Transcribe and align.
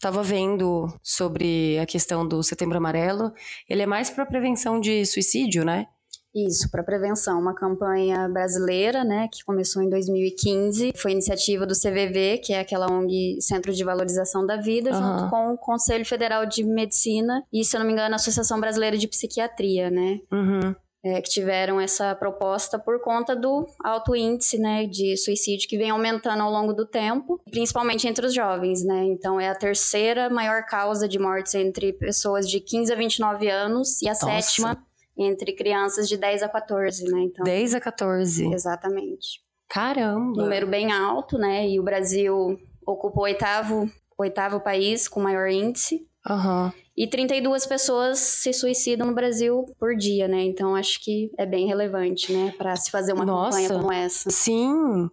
estava 0.00 0.22
vendo 0.22 0.88
sobre 1.02 1.78
a 1.78 1.84
questão 1.84 2.26
do 2.26 2.42
Setembro 2.42 2.78
Amarelo, 2.78 3.32
ele 3.68 3.82
é 3.82 3.86
mais 3.86 4.08
para 4.08 4.24
prevenção 4.24 4.80
de 4.80 5.04
suicídio, 5.04 5.62
né? 5.62 5.86
Isso, 6.34 6.70
para 6.70 6.82
prevenção, 6.82 7.38
uma 7.40 7.54
campanha 7.54 8.28
brasileira, 8.28 9.04
né, 9.04 9.28
que 9.30 9.44
começou 9.44 9.82
em 9.82 9.90
2015, 9.90 10.92
foi 10.96 11.10
iniciativa 11.10 11.66
do 11.66 11.74
CVV, 11.74 12.38
que 12.38 12.52
é 12.52 12.60
aquela 12.60 12.90
ONG 12.90 13.36
Centro 13.40 13.72
de 13.72 13.82
Valorização 13.82 14.46
da 14.46 14.56
Vida, 14.56 14.92
uhum. 14.92 14.96
junto 14.96 15.28
com 15.28 15.52
o 15.52 15.58
Conselho 15.58 16.06
Federal 16.06 16.46
de 16.46 16.64
Medicina 16.64 17.42
e, 17.52 17.64
se 17.64 17.76
eu 17.76 17.80
não 17.80 17.86
me 17.86 17.92
engano, 17.92 18.14
a 18.14 18.16
Associação 18.16 18.60
Brasileira 18.60 18.96
de 18.96 19.08
Psiquiatria, 19.08 19.90
né? 19.90 20.20
Uhum. 20.32 20.74
É, 21.02 21.22
que 21.22 21.30
tiveram 21.30 21.80
essa 21.80 22.14
proposta 22.14 22.78
por 22.78 23.00
conta 23.00 23.34
do 23.34 23.66
alto 23.82 24.14
índice 24.14 24.58
né, 24.58 24.84
de 24.84 25.16
suicídio 25.16 25.66
que 25.66 25.78
vem 25.78 25.88
aumentando 25.88 26.42
ao 26.42 26.50
longo 26.50 26.74
do 26.74 26.84
tempo, 26.84 27.40
principalmente 27.50 28.06
entre 28.06 28.26
os 28.26 28.34
jovens. 28.34 28.84
Né? 28.84 29.04
Então, 29.04 29.40
é 29.40 29.48
a 29.48 29.54
terceira 29.54 30.28
maior 30.28 30.66
causa 30.66 31.08
de 31.08 31.18
mortes 31.18 31.54
entre 31.54 31.94
pessoas 31.94 32.46
de 32.46 32.60
15 32.60 32.92
a 32.92 32.96
29 32.96 33.48
anos 33.48 34.02
e 34.02 34.08
a 34.08 34.12
Nossa. 34.12 34.26
sétima 34.26 34.86
entre 35.16 35.52
crianças 35.52 36.08
de 36.08 36.16
10 36.16 36.42
a 36.42 36.48
14, 36.48 37.04
né? 37.04 37.20
Então, 37.24 37.44
10 37.44 37.74
a 37.74 37.80
14. 37.80 38.52
Exatamente. 38.52 39.40
Caramba! 39.68 40.42
Número 40.42 40.66
bem 40.66 40.90
alto, 40.92 41.38
né? 41.38 41.68
E 41.68 41.78
o 41.78 41.82
Brasil 41.82 42.58
ocupa 42.86 43.20
o 43.20 43.24
oitavo, 43.24 43.90
oitavo 44.18 44.60
país 44.60 45.06
com 45.06 45.20
maior 45.20 45.48
índice. 45.48 46.06
Uhum. 46.28 46.72
E 46.96 47.06
32 47.06 47.66
pessoas 47.66 48.18
se 48.18 48.52
suicidam 48.52 49.06
no 49.06 49.14
Brasil 49.14 49.64
por 49.78 49.96
dia, 49.96 50.28
né? 50.28 50.42
Então 50.44 50.74
acho 50.76 51.02
que 51.02 51.30
é 51.38 51.46
bem 51.46 51.66
relevante, 51.66 52.32
né? 52.32 52.52
Para 52.58 52.76
se 52.76 52.90
fazer 52.90 53.14
uma 53.14 53.24
Nossa, 53.24 53.58
campanha 53.58 53.80
como 53.80 53.92
essa. 53.92 54.30
Sim. 54.30 55.08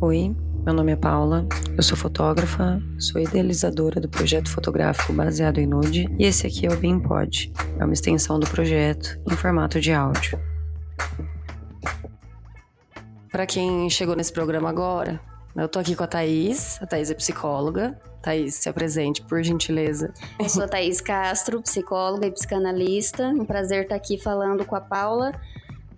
Oi, 0.00 0.34
meu 0.64 0.72
nome 0.72 0.92
é 0.92 0.96
Paula, 0.96 1.46
eu 1.76 1.82
sou 1.82 1.96
fotógrafa, 1.96 2.80
sou 2.98 3.20
idealizadora 3.20 4.00
do 4.00 4.08
projeto 4.08 4.48
fotográfico 4.48 5.12
baseado 5.12 5.58
em 5.58 5.66
nude 5.66 6.06
e 6.18 6.24
esse 6.24 6.46
aqui 6.46 6.66
é 6.66 6.72
o 6.72 6.76
BeamPod, 6.76 7.52
é 7.78 7.84
uma 7.84 7.92
extensão 7.92 8.38
do 8.38 8.46
projeto 8.46 9.20
em 9.30 9.36
formato 9.36 9.80
de 9.80 9.92
áudio. 9.92 10.40
Para 13.30 13.44
quem 13.44 13.90
chegou 13.90 14.14
nesse 14.14 14.32
programa 14.32 14.70
agora, 14.70 15.20
eu 15.62 15.68
tô 15.68 15.78
aqui 15.78 15.96
com 15.96 16.04
a 16.04 16.06
Thaís, 16.06 16.80
a 16.80 16.86
Thaís 16.86 17.10
é 17.10 17.14
psicóloga. 17.14 17.98
Thaís, 18.22 18.54
se 18.56 18.68
apresente, 18.68 19.22
por 19.22 19.42
gentileza. 19.42 20.12
Eu 20.38 20.48
sou 20.48 20.64
a 20.64 20.68
Thaís 20.68 21.00
Castro, 21.00 21.62
psicóloga 21.62 22.26
e 22.26 22.30
psicanalista. 22.30 23.28
Um 23.28 23.44
prazer 23.44 23.84
estar 23.84 23.94
aqui 23.94 24.18
falando 24.18 24.64
com 24.64 24.74
a 24.74 24.80
Paula 24.80 25.32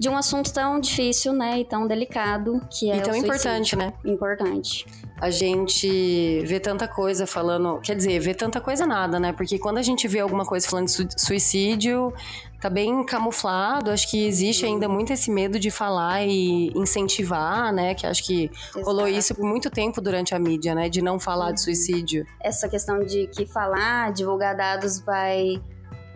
de 0.01 0.09
um 0.09 0.17
assunto 0.17 0.51
tão 0.51 0.81
difícil, 0.81 1.35
né, 1.35 1.61
e 1.61 1.65
tão 1.65 1.87
delicado 1.87 2.59
que 2.71 2.91
é 2.91 2.97
e 2.97 3.03
tão 3.03 3.15
importante, 3.15 3.77
né? 3.77 3.93
Importante. 4.03 4.87
A 5.21 5.29
gente 5.29 6.43
vê 6.47 6.59
tanta 6.59 6.89
coisa 6.89 7.27
falando, 7.27 7.79
quer 7.83 7.95
dizer, 7.95 8.19
vê 8.19 8.33
tanta 8.33 8.63
coisa 8.63 8.87
nada, 8.87 9.21
né? 9.21 9.35
Porque 9.35 9.59
quando 9.59 9.77
a 9.77 9.83
gente 9.83 10.09
vê 10.09 10.21
alguma 10.21 10.47
coisa 10.47 10.67
falando 10.67 10.87
de 10.87 11.21
suicídio, 11.21 12.15
tá 12.59 12.71
bem 12.71 13.05
camuflado. 13.05 13.91
Acho 13.91 14.11
que 14.11 14.27
existe 14.27 14.65
ainda 14.65 14.89
muito 14.89 15.13
esse 15.13 15.31
medo 15.31 15.59
de 15.59 15.71
falar 15.71 16.27
e 16.27 16.73
incentivar, 16.75 17.71
né? 17.71 17.95
Que 17.95 18.07
acho 18.07 18.25
que 18.25 18.51
Exato. 18.51 18.87
rolou 18.87 19.07
isso 19.07 19.35
por 19.35 19.45
muito 19.45 19.69
tempo 19.69 20.01
durante 20.01 20.35
a 20.35 20.39
mídia, 20.39 20.75
né? 20.75 20.89
De 20.89 21.03
não 21.03 21.21
falar 21.21 21.53
de 21.53 21.61
suicídio. 21.61 22.27
Essa 22.43 22.71
questão 22.71 23.01
de 23.01 23.27
que 23.27 23.45
falar, 23.45 24.11
divulgar 24.15 24.57
dados 24.57 25.01
vai 25.01 25.61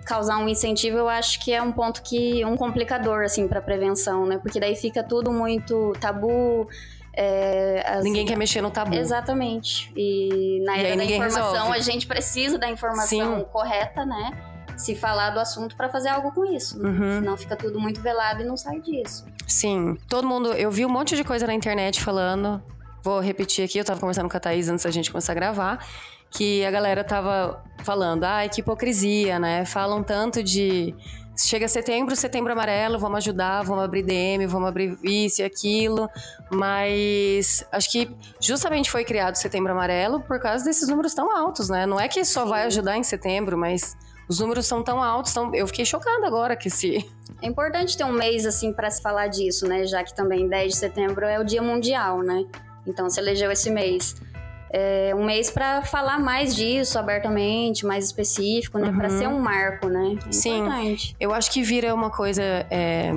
causar 0.05 0.39
um 0.39 0.49
incentivo, 0.49 0.99
eu 0.99 1.09
acho 1.09 1.41
que 1.41 1.53
é 1.53 1.63
um 1.63 1.73
ponto 1.73 2.03
que 2.03 2.45
um 2.45 2.57
complicador 2.57 3.25
assim 3.25 3.49
para 3.49 3.61
prevenção, 3.61 4.27
né? 4.27 4.39
Porque 4.39 4.61
daí 4.61 4.77
fica 4.77 5.03
tudo 5.03 5.33
muito 5.33 5.93
tabu. 6.01 6.69
É, 7.17 7.85
as... 7.87 8.05
Ninguém 8.05 8.27
quer 8.27 8.37
mexer 8.37 8.61
no 8.61 8.71
tabu. 8.71 8.95
Exatamente. 8.95 9.93
E 9.97 10.61
na 10.65 10.77
era 10.77 10.97
da 10.97 11.05
informação, 11.05 11.53
resolve. 11.53 11.79
a 11.79 11.81
gente 11.81 12.07
precisa 12.07 12.59
da 12.59 12.69
informação 12.69 13.39
Sim. 13.39 13.45
correta, 13.51 14.05
né? 14.05 14.33
Se 14.77 14.95
falar 14.95 15.31
do 15.31 15.39
assunto 15.39 15.77
para 15.77 15.89
fazer 15.89 16.09
algo 16.09 16.33
com 16.33 16.45
isso. 16.45 16.81
Uhum. 16.83 17.21
Senão 17.21 17.37
fica 17.37 17.57
tudo 17.57 17.81
muito 17.81 18.01
velado 18.01 18.43
e 18.43 18.45
não 18.45 18.57
sai 18.57 18.81
disso. 18.81 19.25
Sim. 19.47 19.97
Todo 20.09 20.27
mundo. 20.27 20.53
Eu 20.53 20.71
vi 20.71 20.85
um 20.85 20.89
monte 20.89 21.17
de 21.17 21.23
coisa 21.23 21.47
na 21.47 21.55
internet 21.55 22.03
falando. 22.03 22.61
Vou 23.03 23.21
repetir 23.21 23.65
aqui, 23.65 23.79
eu 23.79 23.85
tava 23.85 24.01
conversando 24.01 24.29
com 24.29 24.37
a 24.37 24.41
Thaís 24.41 24.69
antes 24.69 24.85
da 24.85 24.91
gente 24.91 25.11
começar 25.11 25.33
a 25.33 25.35
gravar 25.35 25.79
que 26.37 26.65
a 26.65 26.71
galera 26.71 27.05
tava 27.05 27.63
falando, 27.85 28.25
ai, 28.25 28.49
que 28.49 28.61
hipocrisia, 28.61 29.39
né? 29.39 29.65
Falam 29.65 30.03
tanto 30.03 30.43
de 30.43 30.95
chega 31.37 31.67
setembro, 31.67 32.15
setembro 32.15 32.53
amarelo, 32.53 32.99
vamos 32.99 33.19
ajudar, 33.19 33.63
vamos 33.63 33.85
abrir 33.85 34.03
DM, 34.03 34.47
vamos 34.47 34.69
abrir 34.69 34.97
isso 35.03 35.43
e 35.43 35.45
aquilo, 35.45 36.09
mas 36.51 37.67
acho 37.73 37.91
que 37.91 38.11
justamente 38.41 38.91
foi 38.91 39.05
criado 39.05 39.35
setembro 39.35 39.73
amarelo 39.73 40.21
por 40.21 40.39
causa 40.41 40.65
desses 40.65 40.89
números 40.89 41.13
tão 41.13 41.37
altos, 41.37 41.69
né? 41.69 41.87
Não 41.87 41.99
é 41.99 42.09
que 42.09 42.25
só 42.25 42.45
vai 42.45 42.65
ajudar 42.67 42.97
em 42.97 43.03
setembro, 43.03 43.59
mas 43.59 43.97
os 44.29 44.39
números 44.39 44.67
são 44.67 44.83
tão 44.83 45.03
altos, 45.03 45.33
tão... 45.33 45.55
eu 45.55 45.67
fiquei 45.67 45.85
chocada 45.85 46.27
agora 46.27 46.57
que 46.57 46.71
se 46.71 47.05
é 47.43 47.47
importante 47.47 47.97
ter 47.97 48.05
um 48.05 48.13
mês 48.13 48.47
assim 48.47 48.73
para 48.73 48.91
se 48.91 49.03
falar 49.03 49.27
disso, 49.27 49.69
né? 49.69 49.85
Já 49.87 50.03
que 50.03 50.15
também 50.15 50.49
10 50.49 50.73
de 50.73 50.79
setembro 50.79 51.27
é 51.27 51.39
o 51.39 51.45
Dia 51.45 51.61
Mundial, 51.61 52.23
né? 52.23 52.45
Então 52.87 53.11
se 53.11 53.21
elegeu 53.21 53.51
esse 53.51 53.71
mês 53.71 54.15
é, 54.77 55.15
um 55.15 55.25
mês 55.25 55.51
para 55.51 55.83
falar 55.83 56.19
mais 56.19 56.57
disso 56.57 56.99
abertamente, 56.99 57.87
mais 57.87 58.07
específico, 58.07 58.77
né? 58.77 58.89
Uhum. 58.89 58.97
Para 58.97 59.09
ser 59.09 59.29
um 59.29 59.39
marco, 59.39 59.89
né? 59.89 60.19
É 60.27 60.33
Sim. 60.33 60.63
Importante. 60.63 61.17
Eu 61.21 61.33
acho 61.33 61.49
que 61.53 61.63
vira 61.63 61.95
uma 61.95 62.11
coisa. 62.11 62.43
É, 62.69 63.13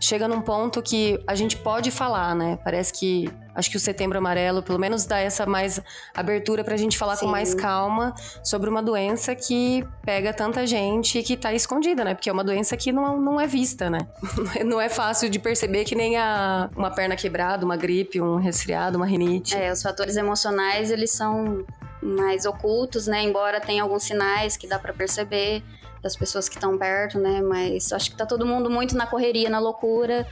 chega 0.00 0.28
num 0.28 0.40
ponto 0.40 0.80
que 0.82 1.22
a 1.26 1.34
gente 1.34 1.56
pode 1.56 1.90
falar, 1.90 2.34
né? 2.34 2.58
Parece 2.62 2.92
que 2.92 3.30
acho 3.54 3.70
que 3.70 3.76
o 3.76 3.80
Setembro 3.80 4.18
Amarelo, 4.18 4.62
pelo 4.62 4.78
menos, 4.78 5.04
dá 5.04 5.18
essa 5.18 5.44
mais 5.44 5.80
abertura 6.14 6.62
para 6.62 6.74
a 6.74 6.76
gente 6.76 6.96
falar 6.96 7.16
Sim. 7.16 7.26
com 7.26 7.32
mais 7.32 7.54
calma 7.54 8.14
sobre 8.42 8.70
uma 8.70 8.82
doença 8.82 9.34
que 9.34 9.84
pega 10.04 10.32
tanta 10.32 10.66
gente 10.66 11.18
e 11.18 11.22
que 11.22 11.34
está 11.34 11.52
escondida, 11.52 12.04
né? 12.04 12.14
Porque 12.14 12.30
é 12.30 12.32
uma 12.32 12.44
doença 12.44 12.76
que 12.76 12.92
não, 12.92 13.20
não 13.20 13.40
é 13.40 13.46
vista, 13.46 13.90
né? 13.90 14.06
Não 14.64 14.80
é 14.80 14.88
fácil 14.88 15.30
de 15.30 15.38
perceber 15.38 15.84
que 15.84 15.94
nem 15.94 16.16
a, 16.16 16.68
uma 16.76 16.90
perna 16.90 17.16
quebrada, 17.16 17.64
uma 17.64 17.76
gripe, 17.76 18.20
um 18.20 18.36
resfriado, 18.36 18.96
uma 18.96 19.06
rinite. 19.06 19.56
É, 19.56 19.72
os 19.72 19.82
fatores 19.82 20.16
emocionais, 20.16 20.90
eles 20.90 21.10
são 21.10 21.64
mais 22.02 22.44
ocultos, 22.44 23.06
né? 23.06 23.22
Embora 23.22 23.60
tenha 23.60 23.82
alguns 23.82 24.04
sinais 24.04 24.56
que 24.56 24.66
dá 24.66 24.78
para 24.78 24.92
perceber 24.92 25.62
das 26.02 26.16
pessoas 26.16 26.48
que 26.48 26.56
estão 26.56 26.76
perto, 26.78 27.18
né? 27.18 27.40
Mas 27.40 27.92
acho 27.92 28.10
que 28.10 28.16
tá 28.16 28.26
todo 28.26 28.46
mundo 28.46 28.70
muito 28.70 28.96
na 28.96 29.06
correria, 29.06 29.48
na 29.50 29.58
loucura 29.58 30.26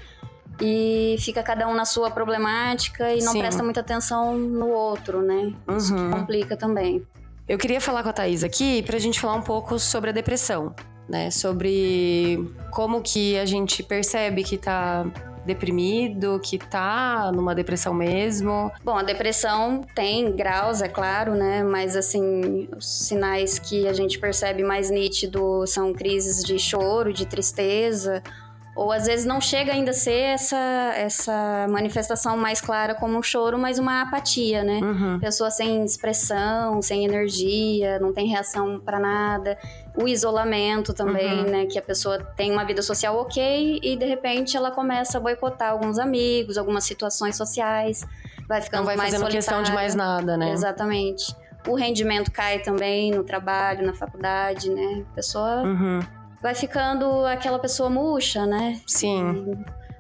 e 0.61 1.17
fica 1.19 1.43
cada 1.43 1.69
um 1.69 1.75
na 1.75 1.85
sua 1.85 2.11
problemática 2.11 3.13
e 3.13 3.23
não 3.23 3.33
Sim. 3.33 3.41
presta 3.41 3.63
muita 3.63 3.81
atenção 3.81 4.37
no 4.37 4.69
outro, 4.69 5.21
né? 5.23 5.53
Uhum. 5.69 5.77
Isso 5.77 5.95
complica 6.11 6.57
também. 6.57 7.07
Eu 7.49 7.59
queria 7.59 7.81
falar 7.81 8.03
com 8.03 8.09
a 8.09 8.13
Thaís 8.13 8.43
aqui 8.43 8.83
pra 8.83 8.99
gente 8.99 9.21
falar 9.21 9.35
um 9.35 9.43
pouco 9.43 9.79
sobre 9.79 10.11
a 10.11 10.13
depressão, 10.13 10.75
né? 11.09 11.31
Sobre 11.31 12.53
como 12.71 13.03
que 13.03 13.39
a 13.39 13.45
gente 13.45 13.83
percebe 13.83 14.43
que 14.43 14.57
tá 14.57 15.07
deprimido, 15.47 16.41
que 16.43 16.59
tá 16.59 17.31
numa 17.33 17.55
depressão 17.55 17.95
mesmo? 17.95 18.71
Bom, 18.85 18.97
a 18.97 19.03
depressão 19.03 19.83
tem 19.95 20.35
graus, 20.35 20.83
é 20.83 20.89
claro, 20.89 21.35
né? 21.35 21.63
Mas 21.63 21.97
assim, 21.97 22.69
os 22.77 23.07
sinais 23.07 23.59
que 23.59 23.87
a 23.89 23.93
gente 23.93 24.19
percebe 24.19 24.63
mais 24.63 24.91
nítido 24.91 25.67
são 25.67 25.93
crises 25.93 26.45
de 26.45 26.59
choro, 26.59 27.13
de 27.13 27.25
tristeza, 27.25 28.23
ou 28.77 28.93
às 28.93 29.07
vezes 29.07 29.25
não 29.25 29.41
chega 29.41 29.73
ainda 29.73 29.91
a 29.91 29.95
ser 29.95 30.21
essa, 30.21 30.93
essa 30.95 31.67
manifestação 31.71 32.37
mais 32.37 32.61
clara 32.61 32.95
como 32.95 33.17
um 33.17 33.23
choro, 33.23 33.59
mas 33.59 33.79
uma 33.79 34.03
apatia, 34.03 34.63
né? 34.63 34.81
Uhum. 34.83 35.19
Pessoa 35.19 35.51
sem 35.51 35.83
expressão, 35.83 36.83
sem 36.83 37.07
energia, 37.07 37.99
não 37.99 38.13
tem 38.13 38.27
reação 38.27 38.79
para 38.79 39.01
nada. 39.01 39.57
O 39.97 40.07
isolamento 40.07 40.93
também, 40.93 41.45
uhum. 41.45 41.51
né? 41.51 41.67
Que 41.67 41.79
a 41.79 41.83
pessoa 41.83 42.19
tem 42.37 42.53
uma 42.53 42.65
vida 42.65 42.83
social 42.83 43.17
ok 43.17 43.81
e 43.83 43.97
de 43.97 44.05
repente 44.05 44.59
ela 44.59 44.71
começa 44.71 45.17
a 45.17 45.21
boicotar 45.21 45.71
alguns 45.71 45.99
amigos, 45.99 46.59
algumas 46.59 46.85
situações 46.85 47.35
sociais, 47.35 48.07
vai 48.47 48.61
ficando 48.61 48.81
não 48.81 48.87
vai 48.87 48.97
mais 48.97 49.09
fazendo 49.09 49.31
solitária. 49.31 49.39
questão 49.39 49.63
de 49.63 49.73
mais 49.73 49.95
nada, 49.95 50.37
né? 50.37 50.53
Exatamente. 50.53 51.35
O 51.67 51.75
rendimento 51.75 52.31
cai 52.31 52.59
também 52.59 53.11
no 53.11 53.25
trabalho, 53.25 53.87
na 53.87 53.95
faculdade, 53.95 54.69
né? 54.69 55.03
A 55.11 55.15
pessoa 55.15 55.63
uhum 55.63 56.16
vai 56.47 56.55
ficando 56.55 57.27
aquela 57.27 57.59
pessoa 57.59 57.91
murcha, 57.91 58.47
né? 58.47 58.81
Sim. 58.87 59.53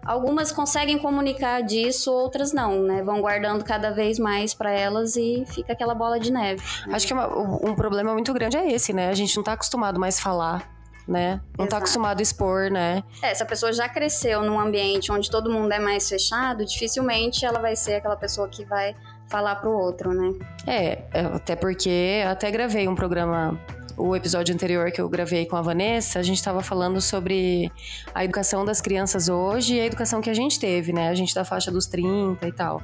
Algumas 0.05 0.53
conseguem 0.53 0.97
comunicar 0.97 1.61
disso, 1.61 2.13
outras 2.13 2.53
não, 2.53 2.85
né? 2.85 3.03
Vão 3.03 3.21
guardando 3.21 3.65
cada 3.65 3.91
vez 3.91 4.17
mais 4.17 4.55
para 4.55 4.71
elas 4.71 5.17
e 5.17 5.43
fica 5.49 5.73
aquela 5.73 5.93
bola 5.93 6.21
de 6.21 6.31
neve. 6.31 6.63
Acho 6.93 7.05
que 7.05 7.13
é 7.13 7.17
uma, 7.17 7.27
um 7.69 7.75
problema 7.75 8.13
muito 8.13 8.33
grande 8.33 8.57
é 8.57 8.73
esse, 8.73 8.93
né? 8.93 9.09
A 9.09 9.15
gente 9.15 9.37
não 9.37 9.43
tá 9.43 9.55
acostumado 9.55 9.99
mais 9.99 10.21
falar 10.21 10.75
né? 11.09 11.41
Não 11.57 11.59
tá 11.59 11.63
Exato. 11.63 11.71
tá 11.71 11.77
acostumado 11.79 12.19
a 12.19 12.23
expor, 12.23 12.69
né? 12.69 13.05
É, 13.23 13.33
se 13.33 13.41
a 13.41 13.47
pessoa 13.47 13.73
já 13.73 13.89
cresceu 13.89 14.43
num 14.43 14.59
ambiente 14.59 15.13
onde 15.13 15.31
todo 15.31 15.49
mundo 15.49 15.71
é 15.71 15.79
mais 15.79 16.09
fechado, 16.09 16.65
dificilmente 16.65 17.47
ela 17.47 17.61
vai 17.61 17.77
ser 17.77 17.95
aquela 17.95 18.17
pessoa 18.17 18.49
que 18.49 18.65
vai 18.65 18.93
falar 19.29 19.55
pro 19.57 19.71
outro, 19.71 20.13
né? 20.13 20.33
É, 20.67 20.99
é 21.15 21.21
até 21.27 21.55
porque 21.55 22.23
eu 22.25 22.29
até 22.29 22.51
gravei 22.51 22.89
um 22.89 22.97
programa 22.97 23.57
o 23.97 24.15
episódio 24.15 24.55
anterior 24.55 24.91
que 24.91 25.01
eu 25.01 25.09
gravei 25.09 25.47
com 25.47 25.57
a 25.57 25.63
Vanessa, 25.63 26.19
a 26.19 26.23
gente 26.23 26.37
estava 26.37 26.63
falando 26.63 27.01
sobre 27.01 27.71
a 28.15 28.25
educação 28.25 28.65
das 28.65 28.81
crianças 28.81 29.29
hoje 29.29 29.77
e 29.77 29.81
a 29.81 29.87
educação 29.87 30.21
que 30.21 30.29
a 30.29 30.35
gente 30.35 30.61
teve, 30.61 30.93
né? 30.93 31.09
A 31.09 31.15
gente 31.15 31.35
da 31.35 31.45
faixa 31.45 31.71
dos 31.71 31.87
30 31.87 32.47
e 32.47 32.53
tal. 32.53 32.83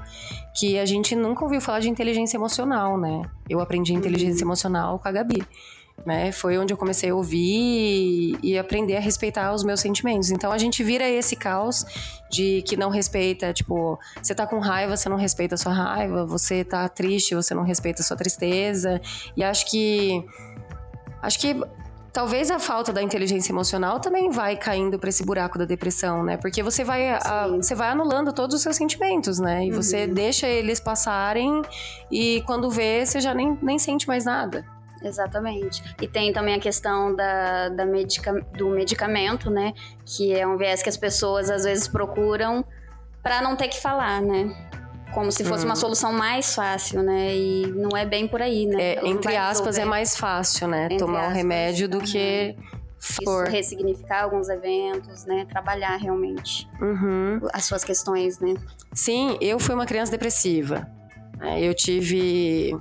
Que 0.55 0.79
a 0.79 0.87
gente 0.87 1.15
nunca 1.15 1.45
ouviu 1.45 1.61
falar 1.61 1.81
de 1.81 1.91
inteligência 1.91 2.37
emocional, 2.37 2.99
né? 2.99 3.23
Eu 3.49 3.61
aprendi 3.61 3.93
inteligência 3.93 4.43
uhum. 4.45 4.49
emocional 4.51 4.99
com 4.99 5.09
a 5.09 5.13
Gabi 5.13 5.47
né? 6.05 6.33
Foi 6.33 6.59
onde 6.59 6.73
eu 6.73 6.77
comecei 6.77 7.11
a 7.11 7.15
ouvir 7.15 8.37
e 8.43 8.59
aprender 8.59 8.97
a 8.97 9.01
respeitar 9.01 9.53
os 9.53 9.63
meus 9.63 9.81
sentimentos. 9.81 10.31
Então 10.31 10.51
a 10.51 10.59
gente 10.59 10.83
vira 10.83 11.09
esse 11.09 11.37
caos 11.37 11.85
de 12.31 12.63
que 12.63 12.77
não 12.77 12.91
respeita, 12.91 13.53
tipo, 13.53 13.99
você 14.21 14.35
tá 14.35 14.47
com 14.47 14.59
raiva, 14.59 14.97
você 14.97 15.09
não 15.09 15.17
respeita 15.17 15.55
a 15.55 15.59
sua 15.59 15.73
raiva, 15.73 16.25
você 16.27 16.65
tá 16.65 16.89
triste, 16.89 17.35
você 17.35 17.55
não 17.55 17.63
respeita 17.63 18.03
a 18.03 18.05
sua 18.05 18.17
tristeza. 18.17 19.01
E 19.37 19.45
acho 19.45 19.71
que 19.71 20.25
acho 21.23 21.39
que 21.39 21.59
talvez 22.13 22.51
a 22.51 22.59
falta 22.59 22.93
da 22.93 23.03
inteligência 23.03 23.53
emocional 23.53 23.99
também 23.99 24.31
vai 24.31 24.57
caindo 24.57 24.99
para 24.99 25.09
esse 25.09 25.25
buraco 25.25 25.59
da 25.59 25.65
depressão, 25.65 26.23
né? 26.23 26.37
Porque 26.37 26.63
você 26.63 26.85
vai, 26.85 27.11
a, 27.11 27.49
você 27.49 27.75
vai 27.75 27.89
anulando 27.89 28.33
todos 28.33 28.55
os 28.55 28.63
seus 28.63 28.77
sentimentos, 28.77 29.39
né? 29.39 29.65
E 29.65 29.71
uhum. 29.71 29.83
você 29.83 30.07
deixa 30.07 30.47
eles 30.47 30.79
passarem 30.79 31.63
e 32.11 32.43
quando 32.47 32.71
vê, 32.71 33.07
você 33.07 33.21
já 33.21 33.33
nem, 33.33 33.59
nem 33.63 33.79
sente 33.79 34.07
mais 34.07 34.25
nada. 34.25 34.65
Exatamente. 35.03 35.83
E 36.01 36.07
tem 36.07 36.33
também 36.33 36.55
a 36.55 36.61
questão 36.61 37.15
da, 37.15 37.71
da 37.71 37.85
medica, 37.85 38.33
do 38.57 38.69
medicamento, 38.69 39.51
né? 39.51 39.73
Que 40.05 40.33
é 40.33 40.47
um 40.47 40.57
viés 40.57 40.83
que 40.83 40.89
as 40.89 40.97
pessoas 40.97 41.51
às 41.51 41.65
vezes 41.65 41.89
procuram 41.89 42.65
para 43.23 43.41
não 43.41 43.57
ter 43.57 43.69
que 43.69 43.81
falar, 43.81 44.21
né? 44.21 44.71
Como 45.15 45.31
se 45.31 45.45
fosse 45.45 45.65
hum. 45.65 45.69
uma 45.69 45.77
solução 45.77 46.13
mais 46.13 46.55
fácil, 46.55 47.03
né? 47.03 47.37
E 47.37 47.67
não 47.67 47.97
é 47.97 48.05
bem 48.07 48.27
por 48.27 48.41
aí, 48.41 48.67
né? 48.67 48.95
É, 48.95 49.07
entre 49.07 49.37
aspas, 49.37 49.79
é 49.79 49.85
mais 49.85 50.17
fácil, 50.17 50.69
né? 50.69 50.87
Entre 50.87 50.99
Tomar 50.99 51.21
aspas, 51.21 51.33
um 51.33 51.37
remédio 51.37 51.89
do 51.89 51.99
uhum. 51.99 52.05
que 52.05 52.57
for. 52.99 53.45
Isso, 53.45 53.53
ressignificar 53.53 54.23
alguns 54.23 54.49
eventos, 54.49 55.25
né? 55.27 55.47
Trabalhar 55.49 55.97
realmente 55.97 56.69
uhum. 56.81 57.41
as 57.53 57.65
suas 57.65 57.85
questões, 57.85 58.39
né? 58.39 58.55
Sim, 58.93 59.37
eu 59.41 59.59
fui 59.59 59.75
uma 59.75 59.87
criança 59.87 60.13
depressiva. 60.13 60.89
É, 61.41 61.61
eu 61.61 61.75
tive 61.75 62.77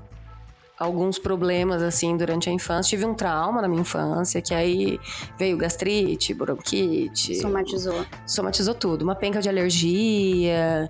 alguns 0.82 1.20
problemas 1.20 1.82
assim 1.84 2.18
durante 2.18 2.50
a 2.50 2.52
infância. 2.52 2.90
Tive 2.90 3.06
um 3.06 3.14
trauma 3.14 3.62
na 3.62 3.68
minha 3.68 3.82
infância, 3.82 4.42
que 4.42 4.54
aí 4.54 5.00
veio 5.38 5.56
gastrite, 5.56 6.34
bronquite. 6.34 7.36
Somatizou. 7.36 8.06
Somatizou 8.26 8.74
tudo. 8.74 9.04
Uma 9.04 9.16
penca 9.16 9.42
de 9.42 9.48
alergia. 9.48 10.90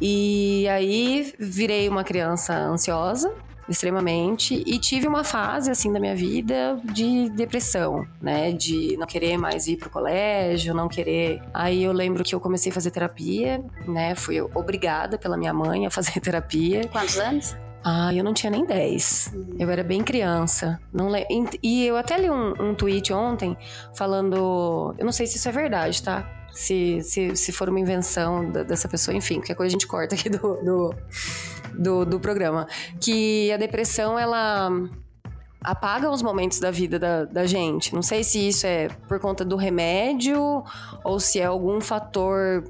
E 0.00 0.66
aí 0.68 1.32
virei 1.38 1.88
uma 1.88 2.04
criança 2.04 2.54
ansiosa, 2.54 3.32
extremamente 3.68 4.62
e 4.66 4.78
tive 4.78 5.06
uma 5.06 5.22
fase 5.24 5.70
assim 5.70 5.92
da 5.92 6.00
minha 6.00 6.14
vida 6.14 6.80
de 6.84 7.28
depressão, 7.30 8.06
né, 8.22 8.52
de 8.52 8.96
não 8.96 9.06
querer 9.06 9.36
mais 9.36 9.66
ir 9.66 9.76
pro 9.76 9.90
colégio, 9.90 10.72
não 10.72 10.88
querer. 10.88 11.42
Aí 11.52 11.82
eu 11.82 11.92
lembro 11.92 12.24
que 12.24 12.34
eu 12.34 12.40
comecei 12.40 12.70
a 12.70 12.74
fazer 12.74 12.90
terapia, 12.90 13.62
né, 13.86 14.14
fui 14.14 14.40
obrigada 14.40 15.18
pela 15.18 15.36
minha 15.36 15.52
mãe 15.52 15.84
a 15.86 15.90
fazer 15.90 16.18
terapia. 16.22 16.88
Quantos 16.88 17.18
anos? 17.18 17.56
Ah, 17.84 18.12
eu 18.14 18.24
não 18.24 18.34
tinha 18.34 18.50
nem 18.50 18.64
10. 18.64 19.32
Uhum. 19.32 19.56
Eu 19.58 19.70
era 19.70 19.82
bem 19.82 20.02
criança. 20.02 20.80
Não 20.92 21.08
le... 21.10 21.26
E 21.62 21.86
eu 21.86 21.96
até 21.96 22.18
li 22.18 22.30
um, 22.30 22.54
um 22.60 22.74
tweet 22.74 23.12
ontem 23.12 23.56
falando. 23.94 24.94
Eu 24.98 25.04
não 25.04 25.12
sei 25.12 25.26
se 25.26 25.36
isso 25.36 25.48
é 25.48 25.52
verdade, 25.52 26.02
tá? 26.02 26.28
Se, 26.52 27.00
se, 27.02 27.36
se 27.36 27.52
for 27.52 27.68
uma 27.68 27.78
invenção 27.78 28.50
da, 28.50 28.62
dessa 28.62 28.88
pessoa, 28.88 29.16
enfim, 29.16 29.36
qualquer 29.36 29.54
coisa 29.54 29.70
a 29.70 29.78
gente 29.78 29.86
corta 29.86 30.14
aqui 30.14 30.28
do, 30.28 30.38
do, 30.38 30.94
do, 31.74 32.04
do 32.04 32.20
programa. 32.20 32.66
Que 33.00 33.52
a 33.52 33.56
depressão, 33.56 34.18
ela 34.18 34.70
apaga 35.62 36.10
os 36.10 36.22
momentos 36.22 36.60
da 36.60 36.70
vida 36.70 36.98
da, 36.98 37.24
da, 37.24 37.46
gente. 37.46 37.94
Não 37.94 38.02
sei 38.02 38.22
se 38.22 38.48
isso 38.48 38.66
é 38.66 38.88
por 39.08 39.18
conta 39.18 39.44
do 39.44 39.56
remédio 39.56 40.64
ou 41.04 41.20
se 41.20 41.40
é 41.40 41.44
algum 41.44 41.80
fator 41.80 42.64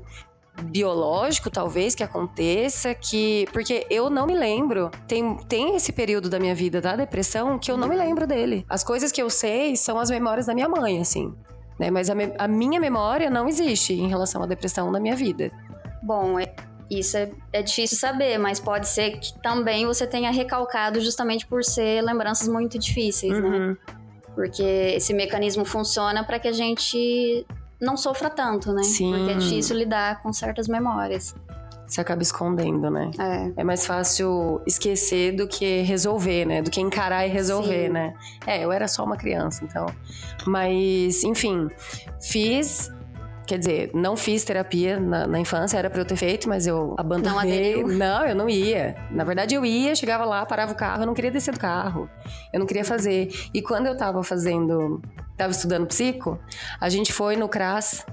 biológico, 0.62 1.50
talvez, 1.50 1.94
que 1.94 2.02
aconteça, 2.02 2.94
que. 2.94 3.46
Porque 3.52 3.86
eu 3.90 4.10
não 4.10 4.26
me 4.26 4.36
lembro. 4.36 4.90
Tem, 5.06 5.36
tem 5.48 5.76
esse 5.76 5.92
período 5.92 6.28
da 6.28 6.38
minha 6.38 6.54
vida 6.54 6.80
da 6.80 6.96
depressão 6.96 7.58
que 7.58 7.70
eu 7.70 7.76
não 7.76 7.88
me 7.88 7.96
lembro 7.96 8.26
dele. 8.26 8.64
As 8.68 8.82
coisas 8.82 9.12
que 9.12 9.22
eu 9.22 9.30
sei 9.30 9.76
são 9.76 9.98
as 9.98 10.10
memórias 10.10 10.46
da 10.46 10.54
minha 10.54 10.68
mãe, 10.68 11.00
assim. 11.00 11.34
Né? 11.78 11.90
Mas 11.90 12.10
a, 12.10 12.14
me, 12.14 12.32
a 12.36 12.48
minha 12.48 12.80
memória 12.80 13.30
não 13.30 13.46
existe 13.48 13.92
em 13.94 14.08
relação 14.08 14.42
à 14.42 14.46
depressão 14.46 14.90
na 14.90 14.98
minha 14.98 15.14
vida. 15.14 15.50
Bom, 16.02 16.38
é, 16.38 16.54
isso 16.90 17.16
é, 17.16 17.30
é, 17.52 17.62
difícil 17.62 17.98
saber, 17.98 18.38
mas 18.38 18.58
pode 18.58 18.88
ser 18.88 19.18
que 19.18 19.38
também 19.40 19.86
você 19.86 20.06
tenha 20.06 20.30
recalcado 20.30 21.00
justamente 21.00 21.46
por 21.46 21.62
ser 21.62 22.02
lembranças 22.02 22.48
muito 22.48 22.78
difíceis, 22.78 23.32
né? 23.32 23.48
uhum. 23.48 23.68
né? 23.70 23.76
Porque 24.34 24.62
esse 24.62 25.12
mecanismo 25.12 25.64
funciona 25.64 26.22
para 26.22 26.38
que 26.38 26.46
a 26.46 26.52
gente 26.52 27.44
não 27.80 27.96
sofra 27.96 28.30
tanto, 28.30 28.72
né? 28.72 28.82
Sim. 28.82 29.12
Porque 29.12 29.32
é 29.32 29.34
difícil 29.34 29.76
lidar 29.76 30.22
com 30.22 30.32
certas 30.32 30.68
memórias. 30.68 31.34
Você 31.86 32.02
acaba 32.02 32.22
escondendo, 32.22 32.90
né? 32.90 33.10
É. 33.18 33.60
É 33.60 33.64
mais 33.64 33.86
fácil 33.86 34.60
esquecer 34.66 35.34
do 35.34 35.48
que 35.48 35.80
resolver, 35.82 36.44
né? 36.44 36.60
Do 36.60 36.70
que 36.70 36.82
encarar 36.82 37.26
e 37.26 37.30
resolver, 37.30 37.86
Sim. 37.86 37.92
né? 37.92 38.14
É, 38.46 38.62
eu 38.62 38.70
era 38.70 38.86
só 38.86 39.04
uma 39.04 39.16
criança, 39.16 39.64
então. 39.64 39.86
Mas, 40.46 41.24
enfim, 41.24 41.68
fiz 42.20 42.92
Quer 43.48 43.58
dizer, 43.58 43.90
não 43.94 44.14
fiz 44.14 44.44
terapia 44.44 45.00
na, 45.00 45.26
na, 45.26 45.40
infância, 45.40 45.78
era 45.78 45.88
pra 45.88 46.02
eu 46.02 46.04
ter 46.04 46.16
feito, 46.16 46.46
mas 46.46 46.66
eu 46.66 46.94
abandonei. 46.98 47.82
Não, 47.82 47.88
não, 47.96 48.26
eu 48.26 48.34
não 48.34 48.46
ia. 48.46 48.94
Na 49.10 49.24
verdade, 49.24 49.54
eu 49.54 49.64
ia, 49.64 49.94
chegava 49.94 50.26
lá, 50.26 50.44
parava 50.44 50.72
o 50.72 50.74
carro, 50.74 51.04
eu 51.04 51.06
não 51.06 51.14
queria 51.14 51.30
descer 51.30 51.54
do 51.54 51.58
carro. 51.58 52.10
Eu 52.52 52.60
não 52.60 52.66
queria 52.66 52.84
fazer. 52.84 53.30
E 53.54 53.62
quando 53.62 53.86
eu 53.86 53.96
tava 53.96 54.22
fazendo, 54.22 55.00
tava 55.34 55.50
estudando 55.50 55.86
psico, 55.86 56.38
a 56.78 56.90
gente 56.90 57.10
foi 57.10 57.36
no 57.36 57.48
CRAS 57.48 58.04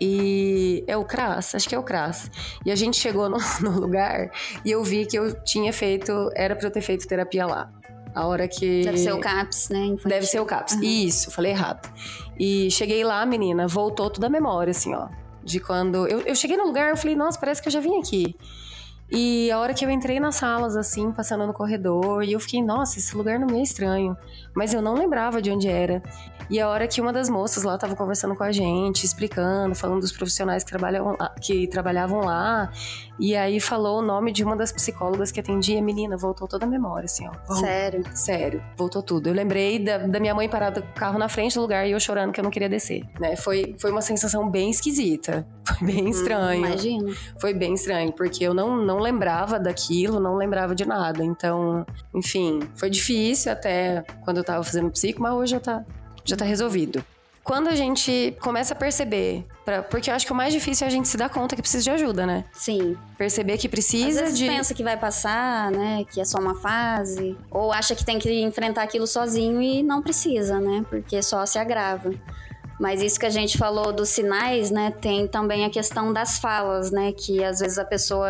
e 0.00 0.84
é 0.86 0.96
o 0.96 1.04
CRAS, 1.04 1.56
acho 1.56 1.68
que 1.68 1.74
é 1.74 1.78
o 1.80 1.82
CRAS. 1.82 2.30
E 2.64 2.70
a 2.70 2.76
gente 2.76 2.96
chegou 2.96 3.26
no, 3.28 3.38
no 3.62 3.80
lugar 3.80 4.30
e 4.64 4.70
eu 4.70 4.84
vi 4.84 5.04
que 5.04 5.18
eu 5.18 5.34
tinha 5.42 5.72
feito, 5.72 6.30
era 6.36 6.54
para 6.54 6.68
eu 6.68 6.70
ter 6.70 6.80
feito 6.80 7.08
terapia 7.08 7.44
lá. 7.44 7.72
A 8.16 8.26
hora 8.26 8.48
que. 8.48 8.82
Deve 8.82 8.96
ser 8.96 9.12
o 9.12 9.20
CAPS, 9.20 9.68
né? 9.68 9.78
Infantil. 9.80 10.08
Deve 10.08 10.26
ser 10.26 10.40
o 10.40 10.46
CAPS. 10.46 10.72
Uhum. 10.76 10.82
Isso, 10.82 11.30
falei 11.30 11.52
errado. 11.52 11.86
E 12.38 12.70
cheguei 12.70 13.04
lá, 13.04 13.26
menina, 13.26 13.68
voltou 13.68 14.08
toda 14.08 14.26
a 14.26 14.30
memória, 14.30 14.70
assim, 14.70 14.94
ó. 14.94 15.08
De 15.44 15.60
quando. 15.60 16.08
Eu, 16.08 16.20
eu 16.20 16.34
cheguei 16.34 16.56
no 16.56 16.64
lugar, 16.64 16.88
eu 16.88 16.96
falei, 16.96 17.14
nossa, 17.14 17.38
parece 17.38 17.60
que 17.60 17.68
eu 17.68 17.72
já 17.72 17.78
vim 17.78 17.98
aqui. 17.98 18.34
E 19.12 19.50
a 19.50 19.58
hora 19.58 19.74
que 19.74 19.84
eu 19.84 19.90
entrei 19.90 20.18
nas 20.18 20.36
salas, 20.36 20.76
assim, 20.76 21.12
passando 21.12 21.46
no 21.46 21.52
corredor, 21.52 22.24
e 22.24 22.32
eu 22.32 22.40
fiquei, 22.40 22.62
nossa, 22.62 22.98
esse 22.98 23.14
lugar 23.14 23.38
não 23.38 23.48
me 23.48 23.58
é 23.58 23.62
estranho. 23.62 24.16
Mas 24.54 24.72
eu 24.72 24.80
não 24.80 24.94
lembrava 24.94 25.42
de 25.42 25.50
onde 25.50 25.68
era. 25.68 26.02
E 26.48 26.60
a 26.60 26.68
hora 26.68 26.86
que 26.86 27.00
uma 27.00 27.12
das 27.12 27.28
moças 27.28 27.64
lá 27.64 27.74
estava 27.74 27.96
conversando 27.96 28.34
com 28.34 28.42
a 28.42 28.52
gente, 28.52 29.04
explicando, 29.04 29.74
falando 29.74 30.00
dos 30.00 30.12
profissionais 30.12 30.62
que, 30.62 30.70
trabalham 30.70 31.16
que 31.40 31.66
trabalhavam 31.66 32.20
lá. 32.20 32.70
E 33.18 33.34
aí 33.34 33.58
falou 33.60 34.00
o 34.00 34.02
nome 34.02 34.30
de 34.30 34.44
uma 34.44 34.54
das 34.54 34.70
psicólogas 34.70 35.32
que 35.32 35.40
atendia. 35.40 35.80
Menina, 35.82 36.16
voltou 36.16 36.46
toda 36.46 36.66
a 36.66 36.68
memória, 36.68 37.06
assim, 37.06 37.26
ó. 37.28 37.54
Sério? 37.54 38.04
Sério, 38.14 38.62
voltou 38.76 39.02
tudo. 39.02 39.28
Eu 39.28 39.34
lembrei 39.34 39.78
da, 39.78 39.98
da 39.98 40.20
minha 40.20 40.34
mãe 40.34 40.48
parada 40.48 40.82
com 40.82 40.90
o 40.90 40.94
carro 40.94 41.18
na 41.18 41.28
frente 41.28 41.54
do 41.54 41.62
lugar 41.62 41.86
e 41.86 41.92
eu 41.92 42.00
chorando 42.00 42.32
que 42.32 42.40
eu 42.40 42.44
não 42.44 42.50
queria 42.50 42.68
descer, 42.68 43.04
né? 43.18 43.36
Foi, 43.36 43.74
foi 43.78 43.90
uma 43.90 44.02
sensação 44.02 44.48
bem 44.50 44.70
esquisita. 44.70 45.46
Foi 45.66 45.84
bem 45.84 46.04
hum, 46.04 46.08
estranho. 46.08 46.62
Hum, 46.62 46.66
imagina. 46.66 47.14
Foi 47.40 47.52
bem 47.52 47.74
estranho, 47.74 48.12
porque 48.12 48.44
eu 48.44 48.54
não, 48.54 48.76
não 48.76 49.00
lembrava 49.00 49.58
daquilo, 49.58 50.20
não 50.20 50.36
lembrava 50.36 50.76
de 50.76 50.86
nada. 50.86 51.24
Então, 51.24 51.84
enfim, 52.14 52.60
foi 52.76 52.88
difícil 52.88 53.50
até 53.50 54.04
quando 54.24 54.38
eu 54.38 54.44
tava 54.44 54.62
fazendo 54.62 54.90
psico, 54.90 55.20
mas 55.20 55.32
hoje 55.32 55.50
já 55.52 55.60
tá, 55.60 55.84
já 56.26 56.36
tá 56.36 56.44
resolvido. 56.44 57.04
Quando 57.46 57.68
a 57.68 57.76
gente 57.76 58.36
começa 58.40 58.74
a 58.74 58.76
perceber, 58.76 59.44
pra, 59.64 59.80
porque 59.80 60.10
eu 60.10 60.14
acho 60.14 60.26
que 60.26 60.32
o 60.32 60.34
mais 60.34 60.52
difícil 60.52 60.84
é 60.84 60.88
a 60.88 60.90
gente 60.90 61.06
se 61.06 61.16
dar 61.16 61.28
conta 61.28 61.54
que 61.54 61.62
precisa 61.62 61.84
de 61.84 61.90
ajuda, 61.90 62.26
né? 62.26 62.44
Sim. 62.52 62.96
Perceber 63.16 63.56
que 63.56 63.68
precisa 63.68 64.08
Às 64.08 64.16
vezes 64.16 64.38
de. 64.38 64.48
pensa 64.48 64.74
que 64.74 64.82
vai 64.82 64.96
passar, 64.96 65.70
né? 65.70 66.04
Que 66.10 66.20
é 66.20 66.24
só 66.24 66.40
uma 66.40 66.56
fase. 66.56 67.38
Ou 67.48 67.72
acha 67.72 67.94
que 67.94 68.04
tem 68.04 68.18
que 68.18 68.42
enfrentar 68.42 68.82
aquilo 68.82 69.06
sozinho 69.06 69.62
e 69.62 69.80
não 69.80 70.02
precisa, 70.02 70.58
né? 70.58 70.84
Porque 70.90 71.22
só 71.22 71.46
se 71.46 71.56
agrava. 71.56 72.10
Mas 72.80 73.00
isso 73.00 73.18
que 73.18 73.26
a 73.26 73.30
gente 73.30 73.56
falou 73.56 73.92
dos 73.92 74.08
sinais, 74.08 74.72
né? 74.72 74.90
Tem 74.90 75.28
também 75.28 75.64
a 75.64 75.70
questão 75.70 76.12
das 76.12 76.38
falas, 76.38 76.90
né? 76.90 77.12
Que 77.12 77.44
às 77.44 77.60
vezes 77.60 77.78
a 77.78 77.84
pessoa 77.84 78.28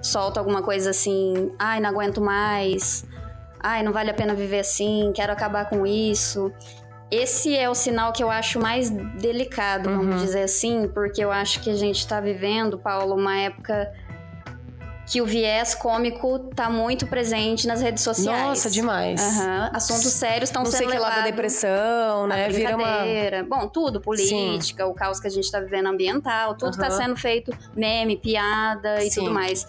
solta 0.00 0.38
alguma 0.38 0.62
coisa 0.62 0.90
assim, 0.90 1.50
ai, 1.58 1.80
não 1.80 1.90
aguento 1.90 2.20
mais, 2.20 3.04
ai, 3.58 3.82
não 3.82 3.92
vale 3.92 4.10
a 4.10 4.14
pena 4.14 4.34
viver 4.34 4.60
assim, 4.60 5.10
quero 5.14 5.32
acabar 5.32 5.68
com 5.68 5.86
isso. 5.86 6.52
Esse 7.10 7.56
é 7.56 7.68
o 7.68 7.74
sinal 7.74 8.12
que 8.12 8.22
eu 8.22 8.30
acho 8.30 8.58
mais 8.58 8.90
delicado, 8.90 9.90
vamos 9.90 10.16
uhum. 10.16 10.24
dizer 10.24 10.42
assim, 10.42 10.88
porque 10.88 11.22
eu 11.22 11.30
acho 11.30 11.60
que 11.60 11.70
a 11.70 11.74
gente 11.74 11.98
está 11.98 12.20
vivendo, 12.20 12.78
Paulo, 12.78 13.14
uma 13.14 13.36
época 13.36 13.92
que 15.06 15.20
o 15.20 15.26
viés 15.26 15.74
cômico 15.74 16.38
tá 16.54 16.70
muito 16.70 17.06
presente 17.06 17.66
nas 17.66 17.82
redes 17.82 18.02
sociais. 18.02 18.48
Nossa, 18.48 18.70
demais. 18.70 19.20
Uhum. 19.20 19.70
Assuntos 19.74 20.10
sérios 20.12 20.48
estão 20.48 20.64
sendo 20.64 20.88
levados. 20.88 20.92
Não 20.92 20.98
sei 20.98 20.98
que 20.98 20.98
lá 20.98 21.16
da 21.16 21.30
depressão, 21.30 22.26
né? 22.26 22.48
Vira 22.48 22.76
uma... 22.76 23.04
Bom, 23.46 23.68
tudo, 23.68 24.00
política, 24.00 24.84
Sim. 24.84 24.90
o 24.90 24.94
caos 24.94 25.20
que 25.20 25.26
a 25.26 25.30
gente 25.30 25.50
tá 25.50 25.60
vivendo 25.60 25.88
ambiental, 25.88 26.54
tudo 26.54 26.74
uhum. 26.74 26.80
tá 26.80 26.90
sendo 26.90 27.16
feito 27.16 27.52
meme, 27.76 28.16
piada 28.16 29.04
e 29.04 29.10
Sim. 29.10 29.20
tudo 29.20 29.34
mais. 29.34 29.66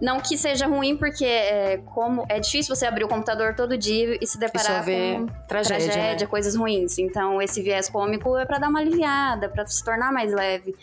Não 0.00 0.18
que 0.18 0.36
seja 0.38 0.66
ruim, 0.66 0.96
porque 0.96 1.24
é, 1.24 1.78
como 1.84 2.24
é 2.28 2.40
difícil 2.40 2.74
você 2.74 2.86
abrir 2.86 3.04
o 3.04 3.08
computador 3.08 3.54
todo 3.54 3.76
dia 3.76 4.16
e 4.20 4.26
se 4.26 4.38
deparar 4.38 4.84
com 4.84 5.26
tragédia, 5.46 5.92
tragédia 5.92 6.26
né? 6.26 6.30
coisas 6.30 6.56
ruins. 6.56 6.98
Então, 6.98 7.40
esse 7.42 7.60
viés 7.60 7.88
cômico 7.88 8.36
é 8.36 8.46
para 8.46 8.58
dar 8.58 8.68
uma 8.68 8.80
aliviada, 8.80 9.48
para 9.48 9.66
se 9.66 9.84
tornar 9.84 10.10
mais 10.10 10.32
leve. 10.32 10.74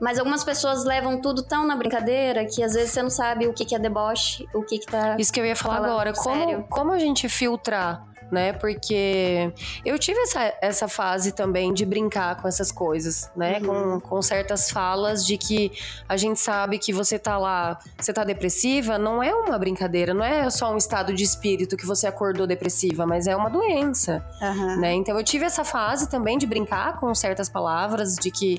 Mas 0.00 0.18
algumas 0.18 0.44
pessoas 0.44 0.84
levam 0.84 1.20
tudo 1.20 1.42
tão 1.42 1.66
na 1.66 1.74
brincadeira 1.74 2.44
que 2.44 2.62
às 2.62 2.74
vezes 2.74 2.90
você 2.90 3.02
não 3.02 3.10
sabe 3.10 3.48
o 3.48 3.52
que, 3.52 3.64
que 3.64 3.74
é 3.74 3.78
deboche, 3.78 4.46
o 4.54 4.62
que, 4.62 4.78
que 4.78 4.86
tá. 4.86 5.16
Isso 5.18 5.32
que 5.32 5.40
eu 5.40 5.46
ia 5.46 5.56
falar 5.56 5.78
agora. 5.78 6.12
Como, 6.12 6.62
como 6.64 6.92
a 6.92 6.98
gente 6.98 7.28
filtrar 7.28 8.04
né? 8.30 8.52
Porque 8.52 9.52
eu 9.84 9.98
tive 9.98 10.18
essa, 10.20 10.54
essa 10.60 10.88
fase 10.88 11.32
também 11.32 11.72
de 11.72 11.84
brincar 11.84 12.40
com 12.40 12.48
essas 12.48 12.70
coisas, 12.70 13.30
né? 13.36 13.58
Uhum. 13.60 14.00
Com, 14.00 14.00
com 14.00 14.22
certas 14.22 14.70
falas 14.70 15.24
de 15.24 15.36
que 15.36 15.72
a 16.08 16.16
gente 16.16 16.38
sabe 16.38 16.78
que 16.78 16.92
você 16.92 17.18
tá 17.18 17.38
lá, 17.38 17.78
você 17.98 18.12
tá 18.12 18.24
depressiva, 18.24 18.98
não 18.98 19.22
é 19.22 19.34
uma 19.34 19.58
brincadeira, 19.58 20.12
não 20.12 20.24
é 20.24 20.48
só 20.50 20.72
um 20.72 20.76
estado 20.76 21.12
de 21.14 21.24
espírito 21.24 21.76
que 21.76 21.86
você 21.86 22.06
acordou 22.06 22.46
depressiva, 22.46 23.06
mas 23.06 23.26
é 23.26 23.34
uma 23.34 23.48
doença, 23.48 24.24
uhum. 24.40 24.80
né? 24.80 24.94
Então 24.94 25.16
eu 25.16 25.24
tive 25.24 25.44
essa 25.44 25.64
fase 25.64 26.08
também 26.08 26.38
de 26.38 26.46
brincar 26.46 26.98
com 26.98 27.14
certas 27.14 27.48
palavras, 27.48 28.16
de 28.16 28.30
que 28.30 28.58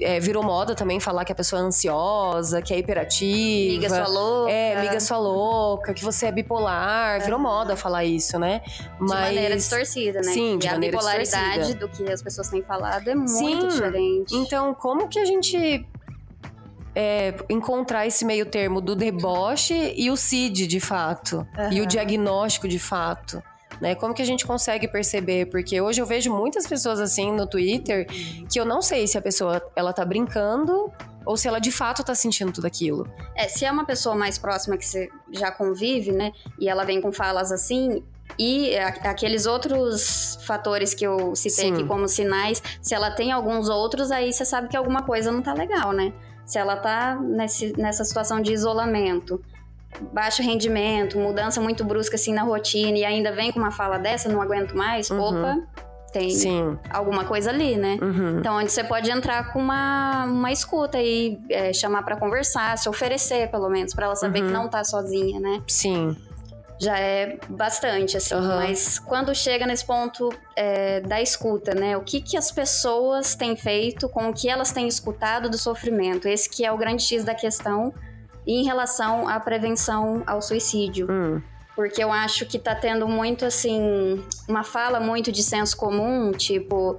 é, 0.00 0.20
virou 0.20 0.42
moda 0.42 0.74
também 0.74 1.00
falar 1.00 1.24
que 1.24 1.32
a 1.32 1.34
pessoa 1.34 1.62
é 1.62 1.64
ansiosa, 1.64 2.60
que 2.60 2.74
é 2.74 2.78
hiperativa. 2.78 3.72
Liga 3.72 3.88
sua 3.88 4.06
louca. 4.06 4.52
É, 4.52 4.80
liga 4.82 5.00
sua 5.00 5.18
louca, 5.18 5.94
que 5.94 6.04
você 6.04 6.26
é 6.26 6.32
bipolar. 6.32 7.22
Virou 7.22 7.38
moda 7.38 7.76
falar 7.76 8.04
isso, 8.04 8.38
né? 8.38 8.62
Mas... 8.98 9.10
De 9.10 9.34
maneira 9.34 9.56
distorcida, 9.56 10.20
né? 10.20 10.32
Sim, 10.32 10.58
de 10.58 10.66
e 10.66 10.70
maneira 10.70 10.96
a 10.96 10.98
bipolaridade 10.98 11.58
distorcida. 11.58 11.86
do 11.86 11.88
que 11.88 12.12
as 12.12 12.22
pessoas 12.22 12.48
têm 12.48 12.62
falado 12.62 13.08
é 13.08 13.14
muito 13.14 13.30
Sim. 13.30 13.68
diferente. 13.68 14.34
Então, 14.34 14.74
como 14.74 15.08
que 15.08 15.18
a 15.18 15.24
gente 15.24 15.86
é, 16.94 17.34
encontrar 17.48 18.06
esse 18.06 18.24
meio 18.24 18.46
termo 18.46 18.80
do 18.80 18.94
deboche 18.94 19.94
e 19.96 20.10
o 20.10 20.16
CID 20.16 20.66
de 20.66 20.80
fato? 20.80 21.46
Uhum. 21.56 21.72
E 21.72 21.80
o 21.80 21.86
diagnóstico 21.86 22.68
de 22.68 22.78
fato? 22.78 23.42
Né? 23.80 23.94
Como 23.94 24.14
que 24.14 24.22
a 24.22 24.24
gente 24.24 24.46
consegue 24.46 24.88
perceber? 24.88 25.46
Porque 25.46 25.80
hoje 25.80 26.00
eu 26.00 26.06
vejo 26.06 26.32
muitas 26.32 26.66
pessoas 26.66 27.00
assim 27.00 27.32
no 27.32 27.46
Twitter 27.46 28.06
que 28.50 28.58
eu 28.58 28.64
não 28.64 28.80
sei 28.80 29.06
se 29.06 29.18
a 29.18 29.22
pessoa 29.22 29.62
ela 29.74 29.92
tá 29.92 30.04
brincando 30.04 30.90
ou 31.26 31.36
se 31.36 31.48
ela 31.48 31.58
de 31.58 31.72
fato 31.72 32.04
tá 32.04 32.14
sentindo 32.14 32.52
tudo 32.52 32.66
aquilo. 32.66 33.06
É, 33.34 33.48
se 33.48 33.64
é 33.64 33.70
uma 33.70 33.84
pessoa 33.84 34.14
mais 34.14 34.38
próxima 34.38 34.76
que 34.76 34.86
você 34.86 35.10
já 35.32 35.50
convive, 35.50 36.12
né? 36.12 36.32
E 36.58 36.68
ela 36.68 36.84
vem 36.84 37.00
com 37.00 37.12
falas 37.12 37.50
assim, 37.50 38.02
e 38.38 38.76
aqueles 38.76 39.46
outros 39.46 40.38
fatores 40.42 40.94
que 40.94 41.04
eu 41.06 41.34
citei 41.34 41.66
Sim. 41.66 41.74
aqui 41.74 41.84
como 41.84 42.06
sinais, 42.06 42.62
se 42.80 42.94
ela 42.94 43.10
tem 43.10 43.32
alguns 43.32 43.68
outros, 43.68 44.10
aí 44.10 44.32
você 44.32 44.44
sabe 44.44 44.68
que 44.68 44.76
alguma 44.76 45.02
coisa 45.02 45.32
não 45.32 45.42
tá 45.42 45.52
legal, 45.52 45.92
né? 45.92 46.12
Se 46.44 46.58
ela 46.58 46.76
tá 46.76 47.16
nesse, 47.16 47.72
nessa 47.76 48.04
situação 48.04 48.40
de 48.40 48.52
isolamento, 48.52 49.42
baixo 50.12 50.42
rendimento, 50.42 51.18
mudança 51.18 51.60
muito 51.60 51.84
brusca 51.84 52.16
assim 52.16 52.32
na 52.32 52.42
rotina 52.42 52.98
e 52.98 53.04
ainda 53.04 53.32
vem 53.32 53.52
com 53.52 53.58
uma 53.58 53.70
fala 53.70 53.98
dessa, 53.98 54.28
não 54.28 54.42
aguento 54.42 54.76
mais, 54.76 55.10
uhum. 55.10 55.20
opa, 55.20 55.56
tem 56.12 56.30
Sim. 56.30 56.78
alguma 56.90 57.24
coisa 57.24 57.50
ali, 57.50 57.76
né? 57.76 57.98
Uhum. 58.00 58.38
Então, 58.38 58.56
onde 58.56 58.72
você 58.72 58.82
pode 58.82 59.10
entrar 59.10 59.52
com 59.52 59.58
uma, 59.58 60.24
uma 60.24 60.50
escuta 60.50 60.98
e 60.98 61.38
é, 61.50 61.72
chamar 61.72 62.02
para 62.04 62.16
conversar, 62.16 62.76
se 62.78 62.88
oferecer, 62.88 63.50
pelo 63.50 63.68
menos, 63.68 63.92
para 63.94 64.06
ela 64.06 64.16
saber 64.16 64.40
uhum. 64.40 64.46
que 64.46 64.52
não 64.52 64.68
tá 64.68 64.82
sozinha, 64.82 65.38
né? 65.38 65.62
Sim. 65.66 66.16
Já 66.80 66.98
é 66.98 67.38
bastante, 67.48 68.16
assim. 68.16 68.34
Uhum. 68.34 68.56
Mas 68.56 68.98
quando 68.98 69.34
chega 69.34 69.66
nesse 69.66 69.84
ponto 69.84 70.30
é, 70.54 71.00
da 71.00 71.20
escuta, 71.20 71.74
né? 71.74 71.96
O 71.96 72.02
que, 72.02 72.20
que 72.20 72.36
as 72.36 72.50
pessoas 72.50 73.34
têm 73.34 73.56
feito 73.56 74.08
com 74.08 74.28
o 74.30 74.32
que 74.32 74.48
elas 74.48 74.72
têm 74.72 74.86
escutado 74.86 75.50
do 75.50 75.58
sofrimento? 75.58 76.28
Esse 76.28 76.48
que 76.48 76.64
é 76.64 76.72
o 76.72 76.76
grande 76.78 77.02
X 77.02 77.24
da 77.24 77.34
questão 77.34 77.92
em 78.46 78.64
relação 78.64 79.28
à 79.28 79.40
prevenção 79.40 80.22
ao 80.26 80.40
suicídio. 80.40 81.08
Hum. 81.10 81.42
Porque 81.74 82.02
eu 82.02 82.10
acho 82.10 82.46
que 82.46 82.58
tá 82.58 82.74
tendo 82.74 83.06
muito, 83.06 83.44
assim, 83.44 84.24
uma 84.48 84.62
fala 84.62 84.98
muito 84.98 85.30
de 85.30 85.42
senso 85.42 85.76
comum, 85.76 86.32
tipo, 86.32 86.98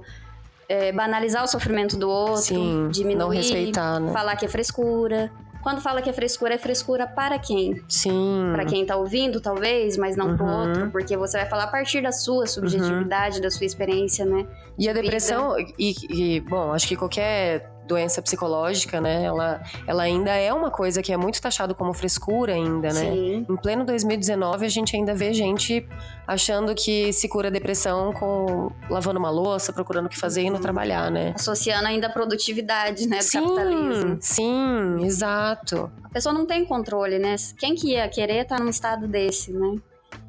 é, 0.68 0.92
banalizar 0.92 1.42
o 1.42 1.48
sofrimento 1.48 1.96
do 1.96 2.08
outro, 2.08 2.42
Sim, 2.42 2.88
diminuir, 2.88 3.18
não 3.18 3.28
respeitar, 3.28 3.98
né? 3.98 4.12
falar 4.12 4.36
que 4.36 4.44
é 4.44 4.48
frescura. 4.48 5.32
Quando 5.62 5.80
fala 5.80 6.00
que 6.00 6.08
é 6.08 6.12
frescura, 6.12 6.54
é 6.54 6.58
frescura 6.58 7.06
para 7.06 7.38
quem? 7.38 7.82
Sim. 7.88 8.52
Para 8.54 8.64
quem 8.64 8.86
tá 8.86 8.96
ouvindo, 8.96 9.40
talvez, 9.40 9.96
mas 9.96 10.16
não 10.16 10.28
uhum. 10.28 10.36
pro 10.36 10.46
outro, 10.46 10.90
porque 10.90 11.16
você 11.16 11.38
vai 11.38 11.48
falar 11.48 11.64
a 11.64 11.68
partir 11.68 12.00
da 12.00 12.12
sua 12.12 12.46
subjetividade, 12.46 13.36
uhum. 13.36 13.42
da 13.42 13.50
sua 13.50 13.66
experiência, 13.66 14.24
né? 14.24 14.46
E 14.78 14.88
a 14.88 14.92
depressão, 14.92 15.56
e, 15.76 15.94
e, 16.08 16.40
bom, 16.40 16.72
acho 16.72 16.86
que 16.86 16.96
qualquer 16.96 17.68
doença 17.88 18.22
psicológica, 18.22 19.00
né? 19.00 19.24
Ela, 19.24 19.62
ela 19.86 20.02
ainda 20.02 20.30
é 20.30 20.52
uma 20.52 20.70
coisa 20.70 21.02
que 21.02 21.12
é 21.12 21.16
muito 21.16 21.40
taxado 21.40 21.74
como 21.74 21.92
frescura 21.92 22.52
ainda, 22.52 22.88
né? 22.88 23.10
Sim. 23.10 23.46
Em 23.48 23.56
pleno 23.56 23.84
2019, 23.84 24.64
a 24.64 24.68
gente 24.68 24.94
ainda 24.94 25.14
vê 25.14 25.32
gente 25.32 25.88
achando 26.26 26.74
que 26.74 27.12
se 27.12 27.28
cura 27.28 27.48
a 27.48 27.50
depressão 27.50 28.12
com 28.12 28.70
lavando 28.90 29.18
uma 29.18 29.30
louça, 29.30 29.72
procurando 29.72 30.06
o 30.06 30.08
que 30.08 30.18
fazer 30.18 30.42
e 30.42 30.46
indo 30.46 30.56
uhum. 30.56 30.62
trabalhar, 30.62 31.10
né? 31.10 31.32
Associando 31.34 31.88
ainda 31.88 32.06
a 32.06 32.10
produtividade, 32.10 33.08
né? 33.08 33.18
Do 33.18 33.24
sim, 33.24 33.40
capitalismo. 33.40 34.18
Sim, 34.20 35.04
exato. 35.04 35.90
A 36.04 36.08
pessoa 36.10 36.34
não 36.34 36.46
tem 36.46 36.64
controle, 36.64 37.18
né? 37.18 37.34
Quem 37.58 37.74
que 37.74 37.92
ia 37.92 38.08
querer 38.08 38.42
estar 38.42 38.60
num 38.60 38.68
estado 38.68 39.08
desse, 39.08 39.52
né? 39.52 39.76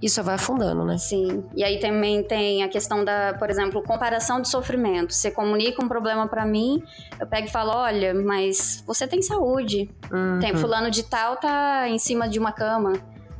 Isso 0.01 0.23
vai 0.23 0.35
afundando, 0.35 0.85
né? 0.85 0.97
Sim. 0.97 1.43
E 1.55 1.63
aí 1.63 1.79
também 1.79 2.23
tem 2.23 2.63
a 2.63 2.69
questão 2.69 3.03
da, 3.03 3.33
por 3.33 3.49
exemplo, 3.49 3.83
comparação 3.83 4.41
de 4.41 4.47
sofrimento. 4.47 5.13
Você 5.13 5.29
comunica 5.29 5.83
um 5.83 5.87
problema 5.87 6.27
para 6.27 6.45
mim, 6.45 6.81
eu 7.19 7.27
pego 7.27 7.47
e 7.47 7.51
falo: 7.51 7.71
olha, 7.71 8.13
mas 8.13 8.83
você 8.87 9.05
tem 9.05 9.21
saúde. 9.21 9.89
Uhum. 10.11 10.39
Tem 10.39 10.55
fulano 10.55 10.89
de 10.89 11.03
tal 11.03 11.35
tá 11.35 11.87
em 11.89 11.99
cima 11.99 12.29
de 12.29 12.39
uma 12.39 12.51
cama. 12.51 12.93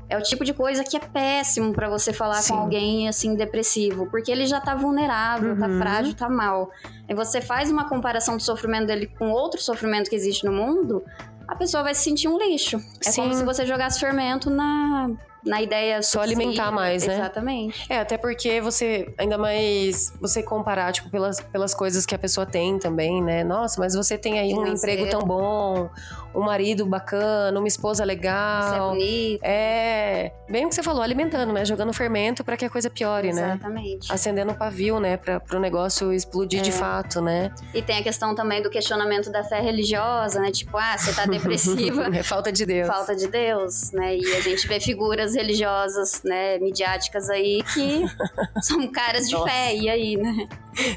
É 0.10 0.18
o 0.18 0.22
tipo 0.24 0.44
de 0.44 0.54
coisa 0.54 0.84
que 0.84 0.98
é 0.98 1.00
péssimo 1.00 1.72
para 1.72 1.88
você 1.88 2.12
falar 2.12 2.42
Sim. 2.42 2.54
com 2.54 2.60
alguém 2.62 3.08
assim 3.08 3.36
depressivo, 3.36 4.08
porque 4.08 4.32
ele 4.32 4.48
já 4.48 4.60
tá 4.60 4.74
vulnerável, 4.74 5.56
tá 5.56 5.68
uhum. 5.68 5.74
tá 5.74 5.86
frágil, 5.86 6.14
tá 6.16 6.28
mal. 6.28 6.72
E 7.08 7.14
você 7.14 7.40
faz 7.40 7.70
uma 7.70 7.88
comparação 7.88 8.36
do 8.36 8.42
sofrimento 8.42 8.88
dele 8.88 9.06
com 9.06 9.30
outro 9.30 9.62
sofrimento 9.62 10.10
que 10.10 10.16
existe 10.16 10.46
no 10.46 10.52
mundo, 10.52 11.04
a 11.48 11.56
pessoa 11.56 11.84
vai 11.84 11.94
se 11.94 12.04
sentir 12.04 12.28
um 12.28 12.40
lixo. 12.40 12.78
É 13.06 13.12
Sim. 13.12 13.22
como 13.22 13.36
se 13.36 13.46
você 13.46 13.68
jogasse 13.68 14.00
fermento 14.00 14.50
na 14.50 15.12
na 15.44 15.62
ideia 15.62 16.02
só 16.02 16.22
alimentar 16.22 16.72
mais, 16.72 17.06
né? 17.06 17.16
Exatamente. 17.16 17.86
É, 17.92 18.00
até 18.00 18.18
porque 18.18 18.60
você 18.62 19.14
ainda 19.18 19.38
mais 19.38 20.14
você 20.20 20.44
comparar 20.44 20.92
tipo 20.92 21.10
pelas, 21.10 21.40
pelas 21.40 21.74
coisas 21.74 22.06
que 22.06 22.14
a 22.14 22.20
pessoa 22.20 22.46
tem 22.46 22.78
também, 22.78 23.22
né? 23.22 23.44
Nossa, 23.44 23.80
mas 23.80 23.94
você 23.94 24.18
tem 24.18 24.40
aí 24.40 24.54
um 24.54 24.68
emprego 24.68 25.10
tão 25.10 25.22
bom, 25.22 25.90
um 26.34 26.42
marido 26.42 26.86
bacana, 26.86 27.58
uma 27.58 27.68
esposa 27.68 28.04
legal. 28.04 28.94
Você 28.96 29.40
é 29.42 29.50
É, 29.60 30.32
bem 30.50 30.66
o 30.66 30.70
que 30.70 30.76
você 30.76 30.84
falou, 30.84 31.02
alimentando, 31.02 31.52
né? 31.54 31.66
Jogando 31.66 31.94
fermento 31.94 32.44
para 32.44 32.58
que 32.58 32.66
a 32.66 32.70
coisa 32.70 32.90
piore, 32.90 33.30
Exatamente. 33.30 33.50
né? 33.50 33.56
Exatamente. 33.56 34.14
Acendendo 34.14 34.52
o 34.52 34.56
pavio, 34.56 35.00
né, 35.00 35.18
para 35.18 35.42
o 35.54 35.60
negócio 35.60 36.14
explodir 36.14 36.60
é. 36.60 36.64
de 36.64 36.72
fato, 36.72 37.22
né? 37.22 37.52
E 37.74 37.82
tem 37.82 37.98
a 37.98 38.04
questão 38.04 38.36
também 38.36 38.62
do 38.62 38.70
questionamento 38.70 39.32
da 39.32 39.44
fé 39.44 39.60
religiosa, 39.60 40.40
né? 40.40 40.52
Tipo, 40.52 40.78
ah, 40.78 40.98
você 40.98 41.14
tá 41.14 41.26
depressiva. 41.28 42.08
é 42.16 42.24
falta 42.24 42.52
de 42.52 42.66
Deus. 42.66 42.88
Falta 42.88 43.16
de 43.16 43.28
Deus, 43.28 43.92
né? 43.92 44.18
E 44.18 44.36
a 44.36 44.42
gente 44.42 44.68
vê 44.68 44.80
figuras 44.80 45.29
religiosas, 45.36 46.22
né, 46.24 46.58
midiáticas 46.60 47.30
aí 47.30 47.64
que 47.74 48.04
são 48.62 48.88
caras 48.92 49.28
de 49.28 49.34
Nossa. 49.34 49.50
fé, 49.50 49.76
e 49.76 49.90
aí, 49.90 50.18
né? 50.18 50.48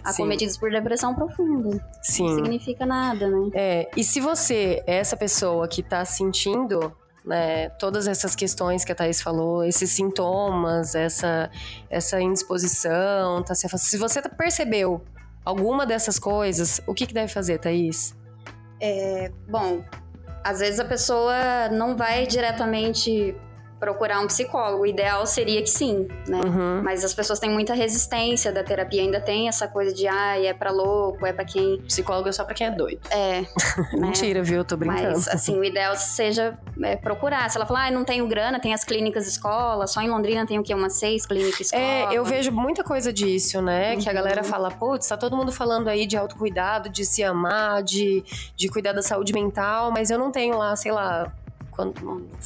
Acometidos 0.05 0.55
Sim. 0.55 0.61
por 0.61 0.71
depressão 0.71 1.15
profunda. 1.15 1.85
Sim. 2.03 2.29
Não 2.29 2.37
significa 2.37 2.87
nada, 2.87 3.29
né? 3.29 3.51
É, 3.55 3.91
e 3.97 4.05
se 4.05 4.21
você 4.21 4.83
é 4.87 4.97
essa 4.97 5.17
pessoa 5.17 5.67
que 5.67 5.83
tá 5.83 6.05
sentindo 6.05 6.95
né, 7.25 7.69
todas 7.71 8.07
essas 8.07 8.35
questões 8.35 8.85
que 8.85 8.93
a 8.93 8.95
Thaís 8.95 9.23
falou, 9.23 9.65
esses 9.65 9.91
sintomas, 9.91 10.95
essa, 10.95 11.51
essa 11.89 12.21
indisposição, 12.21 13.43
tá 13.43 13.55
se, 13.55 13.69
se 13.79 13.97
você 13.97 14.21
percebeu 14.23 15.03
alguma 15.45 15.87
dessas 15.87 16.19
coisas, 16.19 16.81
o 16.87 16.95
que, 16.95 17.07
que 17.07 17.15
deve 17.15 17.33
fazer, 17.33 17.59
Thaís? 17.59 18.15
É, 18.81 19.31
bom, 19.49 19.85
às 20.43 20.59
vezes 20.59 20.81
a 20.81 20.85
pessoa 20.85 21.69
não 21.71 21.97
vai 21.97 22.27
diretamente 22.27 23.35
procurar 23.83 24.21
um 24.21 24.29
psicólogo. 24.29 24.85
O 24.85 24.87
ideal 24.87 25.27
seria 25.27 25.61
que 25.61 25.69
sim, 25.69 26.07
né? 26.29 26.41
Uhum. 26.41 26.83
Mas 26.85 27.05
as 27.05 27.12
pessoas 27.12 27.41
têm 27.41 27.51
muita 27.51 27.75
resistência 27.75 28.53
da 28.53 28.62
terapia, 28.62 29.03
ainda 29.03 29.21
tem 29.21 29.49
essa 29.49 29.67
coisa 29.67 29.93
de, 29.93 30.07
ah, 30.07 30.41
é 30.41 30.55
pra 30.55 30.71
louco, 30.71 31.27
é 31.27 31.33
pra 31.33 31.45
quem. 31.45 31.83
Psicólogo 31.89 32.29
é 32.29 32.33
só 32.33 32.45
pra 32.45 32.55
quem 32.55 32.69
é 32.69 32.71
doido. 32.71 33.01
É. 33.11 33.41
né? 33.93 34.07
Mentira, 34.07 34.41
viu? 34.41 34.59
Eu 34.59 34.65
tô 34.65 34.77
brincando. 34.77 35.03
Mas, 35.03 35.27
assim, 35.27 35.59
o 35.59 35.65
ideal 35.65 35.97
seja 35.97 36.57
é, 36.81 36.95
procurar. 36.95 37.51
Se 37.51 37.57
ela 37.57 37.67
falar, 37.67 37.89
ah, 37.89 37.91
não 37.91 38.05
tenho 38.05 38.25
grana, 38.29 38.61
tem 38.61 38.73
as 38.73 38.85
clínicas 38.85 39.27
escola, 39.27 39.89
só 39.89 40.01
em 40.01 40.09
Londrina 40.09 40.47
tem 40.47 40.61
o 40.61 40.62
quê? 40.62 40.73
Umas 40.73 40.93
seis 40.93 41.27
clínicas 41.27 41.62
escola. 41.62 41.83
É, 41.83 42.07
eu 42.12 42.25
vejo 42.25 42.53
muita 42.53 42.85
coisa 42.85 43.12
disso, 43.12 43.61
né? 43.61 43.95
Uhum. 43.95 44.01
Que 44.01 44.09
a 44.09 44.12
galera 44.12 44.45
fala, 44.45 44.71
putz, 44.71 45.09
tá 45.09 45.17
todo 45.17 45.37
mundo 45.37 45.51
falando 45.51 45.89
aí 45.89 46.07
de 46.07 46.17
autocuidado, 46.17 46.89
de 46.89 47.05
se 47.05 47.25
amar, 47.25 47.83
de, 47.83 48.23
de 48.55 48.69
cuidar 48.69 48.93
da 48.93 49.03
saúde 49.03 49.33
mental, 49.33 49.91
mas 49.91 50.09
eu 50.09 50.21
não 50.21 50.31
tenho 50.31 50.57
lá, 50.57 50.77
sei 50.77 50.93
lá, 50.93 51.33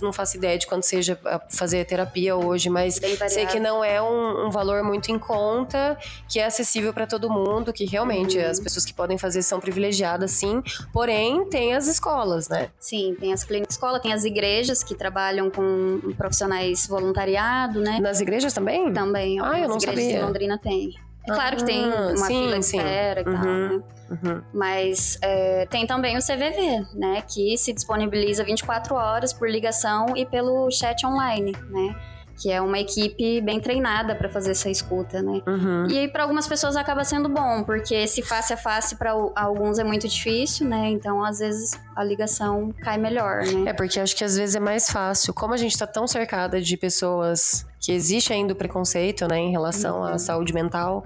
não 0.02 0.12
faço 0.12 0.36
ideia 0.36 0.58
de 0.58 0.66
quanto 0.66 0.84
seja 0.84 1.18
fazer 1.50 1.84
terapia 1.84 2.36
hoje, 2.36 2.68
mas 2.68 3.00
sei 3.28 3.46
que 3.46 3.60
não 3.60 3.84
é 3.84 4.00
um, 4.02 4.46
um, 4.46 4.50
valor 4.50 4.82
muito 4.82 5.10
em 5.10 5.18
conta, 5.18 5.98
que 6.28 6.40
é 6.40 6.46
acessível 6.46 6.92
para 6.92 7.06
todo 7.06 7.30
mundo, 7.30 7.72
que 7.72 7.84
realmente 7.84 8.38
uhum. 8.38 8.50
as 8.50 8.60
pessoas 8.60 8.84
que 8.84 8.92
podem 8.92 9.16
fazer 9.18 9.42
são 9.42 9.60
privilegiadas, 9.60 10.32
sim. 10.32 10.62
Porém, 10.92 11.48
tem 11.48 11.74
as 11.74 11.86
escolas, 11.86 12.48
né? 12.48 12.70
Sim, 12.78 13.16
tem 13.18 13.32
as 13.32 13.44
clínicas 13.44 13.76
escola, 13.76 14.00
tem 14.00 14.12
as 14.12 14.24
igrejas 14.24 14.82
que 14.82 14.94
trabalham 14.94 15.50
com 15.50 16.00
profissionais 16.16 16.86
voluntariado, 16.86 17.80
né? 17.80 18.00
Nas 18.00 18.20
igrejas 18.20 18.52
também? 18.52 18.92
Também. 18.92 19.40
Ah, 19.40 19.58
eu 19.60 19.68
não 19.68 19.76
igrejas 19.76 20.04
sabia. 20.04 20.18
em 20.18 20.22
Londrina 20.22 20.58
tem. 20.58 20.94
É 21.28 21.34
claro 21.34 21.56
que 21.56 21.64
tem 21.64 21.84
uma 21.84 22.16
sim, 22.16 22.26
fila 22.26 22.58
de 22.58 22.64
espera 22.64 23.20
e 23.20 23.24
uhum, 23.28 23.34
tal, 23.34 23.44
né? 23.44 23.82
Uhum. 24.10 24.42
Mas 24.54 25.18
é, 25.22 25.66
tem 25.66 25.86
também 25.86 26.16
o 26.16 26.20
CVV, 26.20 26.86
né? 26.94 27.22
Que 27.22 27.56
se 27.58 27.72
disponibiliza 27.72 28.44
24 28.44 28.94
horas 28.94 29.32
por 29.32 29.48
ligação 29.48 30.16
e 30.16 30.24
pelo 30.24 30.70
chat 30.70 31.04
online, 31.04 31.52
né? 31.70 31.94
que 32.38 32.50
é 32.50 32.60
uma 32.60 32.78
equipe 32.78 33.40
bem 33.40 33.60
treinada 33.60 34.14
para 34.14 34.28
fazer 34.28 34.50
essa 34.50 34.68
escuta, 34.68 35.22
né? 35.22 35.40
Uhum. 35.46 35.86
E 35.86 36.08
para 36.08 36.22
algumas 36.22 36.46
pessoas 36.46 36.76
acaba 36.76 37.02
sendo 37.02 37.28
bom, 37.28 37.62
porque 37.64 37.94
esse 37.94 38.22
face 38.22 38.52
a 38.52 38.56
face 38.56 38.96
para 38.96 39.12
alguns 39.34 39.78
é 39.78 39.84
muito 39.84 40.06
difícil, 40.06 40.68
né? 40.68 40.90
Então, 40.90 41.24
às 41.24 41.38
vezes 41.38 41.72
a 41.94 42.04
ligação 42.04 42.72
cai 42.82 42.98
melhor, 42.98 43.42
né? 43.44 43.70
É 43.70 43.72
porque 43.72 43.98
acho 43.98 44.14
que 44.14 44.24
às 44.24 44.36
vezes 44.36 44.54
é 44.54 44.60
mais 44.60 44.90
fácil, 44.90 45.32
como 45.32 45.54
a 45.54 45.56
gente 45.56 45.72
está 45.72 45.86
tão 45.86 46.06
cercada 46.06 46.60
de 46.60 46.76
pessoas 46.76 47.66
que 47.86 47.92
existe 47.92 48.32
ainda 48.32 48.52
o 48.52 48.56
preconceito, 48.56 49.28
né, 49.28 49.38
em 49.38 49.52
relação 49.52 49.98
uhum. 49.98 50.06
à 50.06 50.18
saúde 50.18 50.52
mental, 50.52 51.04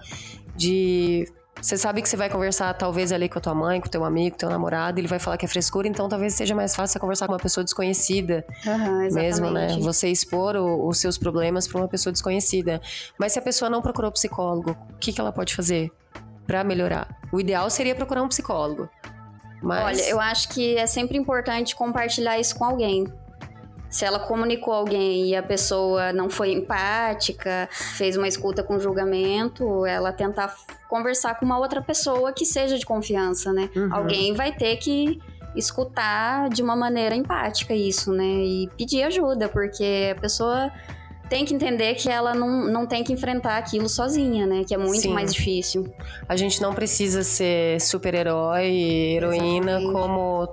de 0.57 1.31
você 1.61 1.77
sabe 1.77 2.01
que 2.01 2.09
você 2.09 2.17
vai 2.17 2.31
conversar, 2.31 2.73
talvez, 2.73 3.13
ali 3.13 3.29
com 3.29 3.39
a 3.39 3.43
tua 3.43 3.55
mãe, 3.55 3.83
com 3.83 3.87
o 3.87 3.91
teu 3.91 4.03
amigo, 4.03 4.31
com 4.31 4.37
o 4.37 4.39
teu 4.39 4.49
namorado, 4.49 4.99
ele 4.99 5.07
vai 5.07 5.19
falar 5.19 5.37
que 5.37 5.45
é 5.45 5.49
frescura, 5.49 5.87
então 5.87 6.09
talvez 6.09 6.33
seja 6.33 6.55
mais 6.55 6.75
fácil 6.75 6.95
você 6.95 6.99
conversar 6.99 7.27
com 7.27 7.35
uma 7.35 7.39
pessoa 7.39 7.63
desconhecida. 7.63 8.47
Uhum, 8.67 9.13
mesmo, 9.13 9.51
né? 9.51 9.77
Você 9.81 10.09
expor 10.09 10.57
o, 10.57 10.89
os 10.89 10.97
seus 10.97 11.19
problemas 11.19 11.69
para 11.69 11.83
uma 11.83 11.87
pessoa 11.87 12.15
desconhecida. 12.15 12.81
Mas 13.19 13.35
se 13.35 13.39
a 13.39 13.43
pessoa 13.43 13.69
não 13.69 13.83
procurou 13.83 14.11
psicólogo, 14.11 14.71
o 14.71 14.99
que, 14.99 15.13
que 15.13 15.21
ela 15.21 15.33
pode 15.33 15.55
fazer 15.55 15.93
para 16.47 16.65
melhorar? 16.65 17.15
O 17.31 17.39
ideal 17.39 17.69
seria 17.69 17.95
procurar 17.95 18.23
um 18.23 18.29
psicólogo. 18.29 18.89
Mas... 19.63 19.85
Olha, 19.85 20.09
eu 20.09 20.19
acho 20.19 20.49
que 20.49 20.79
é 20.79 20.87
sempre 20.87 21.19
importante 21.19 21.77
compartilhar 21.77 22.39
isso 22.41 22.57
com 22.57 22.65
alguém. 22.65 23.05
Se 23.91 24.05
ela 24.05 24.21
comunicou 24.21 24.73
alguém 24.73 25.27
e 25.27 25.37
a 25.37 25.43
pessoa 25.43 26.13
não 26.13 26.31
foi 26.31 26.53
empática, 26.53 27.69
fez 27.73 28.17
uma 28.17 28.29
escuta 28.29 28.63
com 28.63 28.79
julgamento, 28.79 29.85
ela 29.85 30.13
tentar 30.13 30.55
conversar 30.89 31.35
com 31.39 31.45
uma 31.45 31.59
outra 31.59 31.83
pessoa 31.83 32.33
que 32.33 32.47
seja 32.47 32.79
de 32.79 32.87
confiança, 32.87 33.53
né? 33.53 33.69
Uhum. 33.75 33.93
Alguém 33.93 34.33
vai 34.33 34.53
ter 34.53 34.77
que 34.77 35.21
escutar 35.57 36.49
de 36.49 36.63
uma 36.63 36.77
maneira 36.77 37.17
empática 37.17 37.75
isso, 37.75 38.13
né? 38.13 38.25
E 38.25 38.69
pedir 38.79 39.03
ajuda, 39.03 39.49
porque 39.49 40.15
a 40.17 40.21
pessoa 40.21 40.71
tem 41.29 41.45
que 41.45 41.55
entender 41.55 41.95
que 41.95 42.09
ela 42.09 42.35
não, 42.35 42.67
não 42.67 42.87
tem 42.87 43.05
que 43.05 43.13
enfrentar 43.13 43.57
aquilo 43.57 43.89
sozinha, 43.89 44.47
né? 44.47 44.65
Que 44.65 44.75
é 44.75 44.79
muito 44.79 45.03
Sim. 45.03 45.13
mais 45.13 45.33
difícil. 45.33 45.93
A 46.29 46.37
gente 46.37 46.61
não 46.61 46.75
precisa 46.75 47.23
ser 47.23 47.81
super-herói, 47.81 48.67
heroína, 49.17 49.79
Exatamente. 49.79 49.93
como 49.93 50.49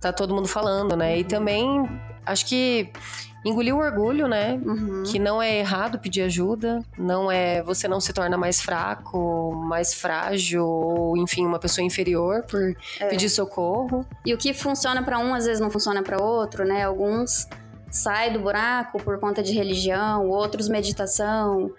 tá 0.00 0.12
todo 0.12 0.34
mundo 0.34 0.48
falando, 0.48 0.96
né? 0.96 1.18
E 1.18 1.24
também 1.24 1.88
acho 2.26 2.44
que 2.46 2.90
engolir 3.44 3.74
o 3.74 3.78
orgulho, 3.78 4.26
né? 4.26 4.60
Uhum. 4.64 5.04
Que 5.04 5.18
não 5.18 5.40
é 5.40 5.58
errado 5.58 5.98
pedir 5.98 6.22
ajuda, 6.22 6.82
não 6.98 7.30
é 7.30 7.62
você 7.62 7.86
não 7.86 8.00
se 8.00 8.12
torna 8.12 8.36
mais 8.36 8.60
fraco, 8.60 9.54
mais 9.54 9.94
frágil, 9.94 10.64
ou 10.64 11.16
enfim, 11.16 11.46
uma 11.46 11.58
pessoa 11.58 11.84
inferior 11.84 12.42
por 12.42 12.74
é. 13.00 13.06
pedir 13.06 13.28
socorro. 13.28 14.04
E 14.24 14.34
o 14.34 14.38
que 14.38 14.52
funciona 14.52 15.02
para 15.02 15.18
um 15.18 15.32
às 15.32 15.46
vezes 15.46 15.60
não 15.60 15.70
funciona 15.70 16.02
para 16.02 16.20
outro, 16.20 16.64
né? 16.64 16.84
Alguns 16.84 17.46
saem 17.88 18.32
do 18.32 18.40
buraco 18.40 19.02
por 19.02 19.18
conta 19.20 19.42
de 19.42 19.52
religião, 19.54 20.28
outros 20.28 20.68
meditação, 20.68 21.70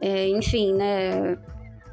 é, 0.00 0.28
enfim, 0.28 0.74
né? 0.74 1.38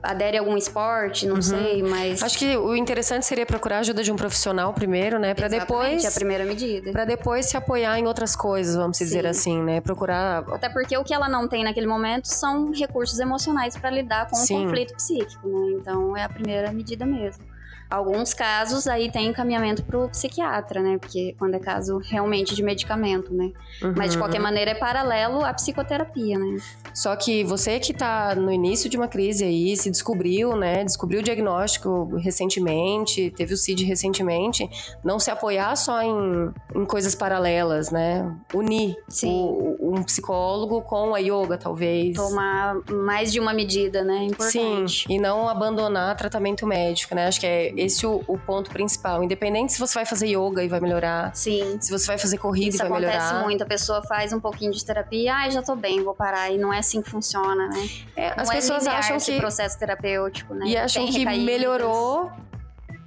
Adere 0.01 0.37
a 0.37 0.41
algum 0.41 0.57
esporte, 0.57 1.27
não 1.27 1.35
uhum. 1.35 1.41
sei, 1.41 1.83
mas. 1.83 2.23
Acho 2.23 2.37
que 2.37 2.57
o 2.57 2.75
interessante 2.75 3.25
seria 3.25 3.45
procurar 3.45 3.77
a 3.77 3.79
ajuda 3.79 4.03
de 4.03 4.11
um 4.11 4.15
profissional 4.15 4.73
primeiro, 4.73 5.19
né? 5.19 5.33
Para 5.33 5.47
depois. 5.47 6.05
a 6.05 6.11
primeira 6.11 6.43
medida. 6.43 6.91
Para 6.91 7.05
depois 7.05 7.45
se 7.45 7.57
apoiar 7.57 7.99
em 7.99 8.07
outras 8.07 8.35
coisas, 8.35 8.75
vamos 8.75 8.97
Sim. 8.97 9.05
dizer 9.05 9.27
assim, 9.27 9.61
né? 9.61 9.81
Procurar. 9.81 10.43
Até 10.51 10.69
porque 10.69 10.97
o 10.97 11.03
que 11.03 11.13
ela 11.13 11.29
não 11.29 11.47
tem 11.47 11.63
naquele 11.63 11.87
momento 11.87 12.25
são 12.25 12.71
recursos 12.71 13.19
emocionais 13.19 13.77
para 13.77 13.89
lidar 13.89 14.27
com 14.29 14.35
Sim. 14.35 14.61
o 14.61 14.63
conflito 14.65 14.95
psíquico, 14.95 15.47
né? 15.47 15.77
Então 15.79 16.17
é 16.17 16.23
a 16.23 16.29
primeira 16.29 16.71
medida 16.71 17.05
mesmo. 17.05 17.50
Alguns 17.91 18.33
casos 18.33 18.87
aí 18.87 19.11
tem 19.11 19.27
encaminhamento 19.27 19.83
pro 19.83 20.07
psiquiatra, 20.07 20.81
né? 20.81 20.97
Porque 20.97 21.35
quando 21.37 21.55
é 21.55 21.59
caso 21.59 21.97
realmente 21.97 22.55
de 22.55 22.63
medicamento, 22.63 23.33
né? 23.33 23.51
Uhum. 23.83 23.93
Mas 23.97 24.11
de 24.11 24.17
qualquer 24.17 24.39
maneira 24.39 24.71
é 24.71 24.75
paralelo 24.75 25.43
à 25.43 25.53
psicoterapia, 25.53 26.39
né? 26.39 26.57
Só 26.93 27.13
que 27.17 27.43
você 27.43 27.81
que 27.81 27.93
tá 27.93 28.33
no 28.33 28.49
início 28.49 28.89
de 28.89 28.95
uma 28.95 29.09
crise 29.09 29.43
aí, 29.43 29.75
se 29.75 29.91
descobriu, 29.91 30.55
né? 30.55 30.85
Descobriu 30.85 31.19
o 31.19 31.23
diagnóstico 31.23 32.15
recentemente, 32.15 33.29
teve 33.31 33.53
o 33.53 33.57
CID 33.57 33.83
recentemente, 33.83 34.69
não 35.03 35.19
se 35.19 35.29
apoiar 35.29 35.75
só 35.75 36.01
em, 36.01 36.49
em 36.73 36.85
coisas 36.85 37.13
paralelas, 37.13 37.91
né? 37.91 38.33
Unir 38.53 38.95
o, 39.23 39.95
um 39.95 40.03
psicólogo 40.03 40.81
com 40.81 41.13
a 41.13 41.19
yoga, 41.19 41.57
talvez. 41.57 42.15
Tomar 42.15 42.75
mais 42.89 43.33
de 43.33 43.39
uma 43.41 43.53
medida, 43.53 44.01
né? 44.01 44.23
Importante. 44.23 45.07
Sim, 45.07 45.13
e 45.13 45.19
não 45.19 45.49
abandonar 45.49 46.15
tratamento 46.15 46.65
médico, 46.65 47.13
né? 47.13 47.27
Acho 47.27 47.41
que 47.41 47.47
é 47.47 47.80
esse 47.85 48.05
o, 48.05 48.23
o, 48.27 48.37
ponto 48.37 48.69
principal. 48.69 49.23
Independente 49.23 49.73
se 49.73 49.79
você 49.79 49.93
vai 49.93 50.05
fazer 50.05 50.27
yoga 50.27 50.63
e 50.63 50.67
vai 50.67 50.79
melhorar. 50.79 51.35
Sim. 51.35 51.77
Se 51.79 51.91
você 51.91 52.07
vai 52.07 52.17
fazer 52.17 52.37
corrida 52.37 52.75
Isso 52.75 52.85
e 52.85 52.89
vai 52.89 52.99
melhorar. 52.99 53.17
Isso 53.17 53.25
acontece 53.25 53.45
muito. 53.45 53.63
A 53.63 53.65
pessoa 53.65 54.01
faz 54.03 54.33
um 54.33 54.39
pouquinho 54.39 54.71
de 54.71 54.83
terapia, 54.83 55.35
ah, 55.35 55.49
já 55.49 55.61
tô 55.61 55.75
bem, 55.75 56.03
vou 56.03 56.13
parar. 56.13 56.51
E 56.51 56.57
não 56.57 56.73
é 56.73 56.79
assim 56.79 57.01
que 57.01 57.09
funciona, 57.09 57.67
né? 57.67 57.89
É, 58.15 58.33
as 58.39 58.49
é 58.49 58.53
pessoas 58.53 58.87
acham 58.87 59.17
que. 59.17 59.37
processo 59.37 59.77
terapêutico, 59.77 60.53
né? 60.53 60.65
E 60.65 60.77
acham 60.77 61.05
que 61.07 61.25
melhorou. 61.25 62.31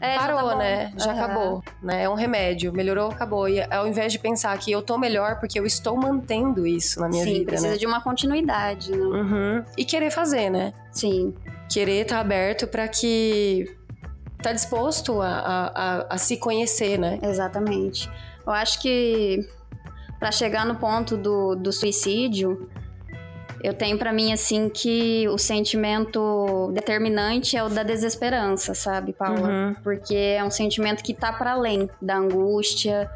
É, 0.05 0.19
Parou, 0.19 0.51
tá 0.51 0.57
né? 0.57 0.93
Já 0.99 1.13
uhum. 1.13 1.19
acabou, 1.19 1.65
né? 1.83 2.03
É 2.03 2.09
um 2.09 2.15
remédio. 2.15 2.71
Melhorou, 2.75 3.11
acabou. 3.11 3.49
E 3.49 3.63
ao 3.63 3.89
invés 3.89 4.13
de 4.13 4.19
pensar 4.19 4.57
que 4.59 4.71
eu 4.71 4.83
tô 4.83 4.99
melhor 4.99 5.41
porque 5.41 5.59
eu 5.59 5.65
estou 5.65 5.97
mantendo 5.97 6.67
isso 6.67 7.01
na 7.01 7.09
minha 7.09 7.25
Sim, 7.25 7.33
vida, 7.33 7.39
Sim, 7.39 7.47
precisa 7.47 7.71
né? 7.71 7.77
de 7.79 7.87
uma 7.87 8.03
continuidade, 8.03 8.91
né? 8.91 9.03
Uhum. 9.03 9.65
E 9.79 9.85
querer 9.85 10.11
fazer, 10.11 10.51
né? 10.51 10.75
Sim. 10.93 11.35
Querer 11.71 12.03
estar 12.03 12.17
tá 12.17 12.21
aberto 12.21 12.67
para 12.67 12.87
que 12.87 13.75
tá 14.45 14.53
disposto 14.53 15.23
a, 15.23 15.73
a, 15.75 16.07
a, 16.15 16.19
se 16.19 16.37
conhecer, 16.37 16.99
né? 16.99 17.19
Exatamente. 17.23 18.11
Eu 18.47 18.53
acho 18.53 18.81
que 18.81 19.41
para 20.19 20.31
chegar 20.31 20.67
no 20.67 20.77
ponto 20.77 21.17
do, 21.17 21.55
do 21.55 21.73
suicídio, 21.73 22.69
eu 23.63 23.73
tenho 23.73 23.99
para 23.99 24.13
mim 24.13 24.35
assim 24.35 24.69
que 24.69 25.27
o 25.29 25.39
sentimento 25.39 26.71
determinante 26.75 27.57
é 27.57 27.65
o 27.65 27.71
da 27.71 27.83
desesperança, 27.83 28.75
sabe, 28.75 29.15
Paula? 29.15 29.49
Uhum. 29.49 29.75
Porque 29.83 30.15
é 30.15 30.45
um 30.45 30.51
sentimento 30.51 31.03
que 31.03 31.15
tá 31.15 31.33
para 31.33 31.53
além 31.53 31.89
da 32.01 32.19
angústia, 32.19 33.11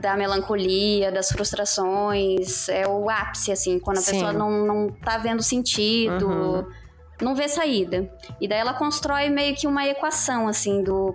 da 0.00 0.16
melancolia, 0.16 1.10
das 1.10 1.28
frustrações, 1.30 2.68
é 2.68 2.86
o 2.86 3.10
ápice 3.10 3.50
assim, 3.50 3.80
quando 3.80 3.98
a 3.98 4.00
Sim. 4.00 4.12
pessoa 4.12 4.32
não, 4.32 4.64
não 4.64 4.88
tá 4.88 5.18
vendo 5.18 5.42
sentido. 5.42 6.28
Uhum 6.28 6.81
não 7.22 7.34
vê 7.34 7.48
saída. 7.48 8.08
E 8.40 8.48
daí 8.48 8.58
ela 8.58 8.74
constrói 8.74 9.30
meio 9.30 9.54
que 9.54 9.66
uma 9.66 9.86
equação, 9.86 10.48
assim, 10.48 10.82
do 10.82 11.14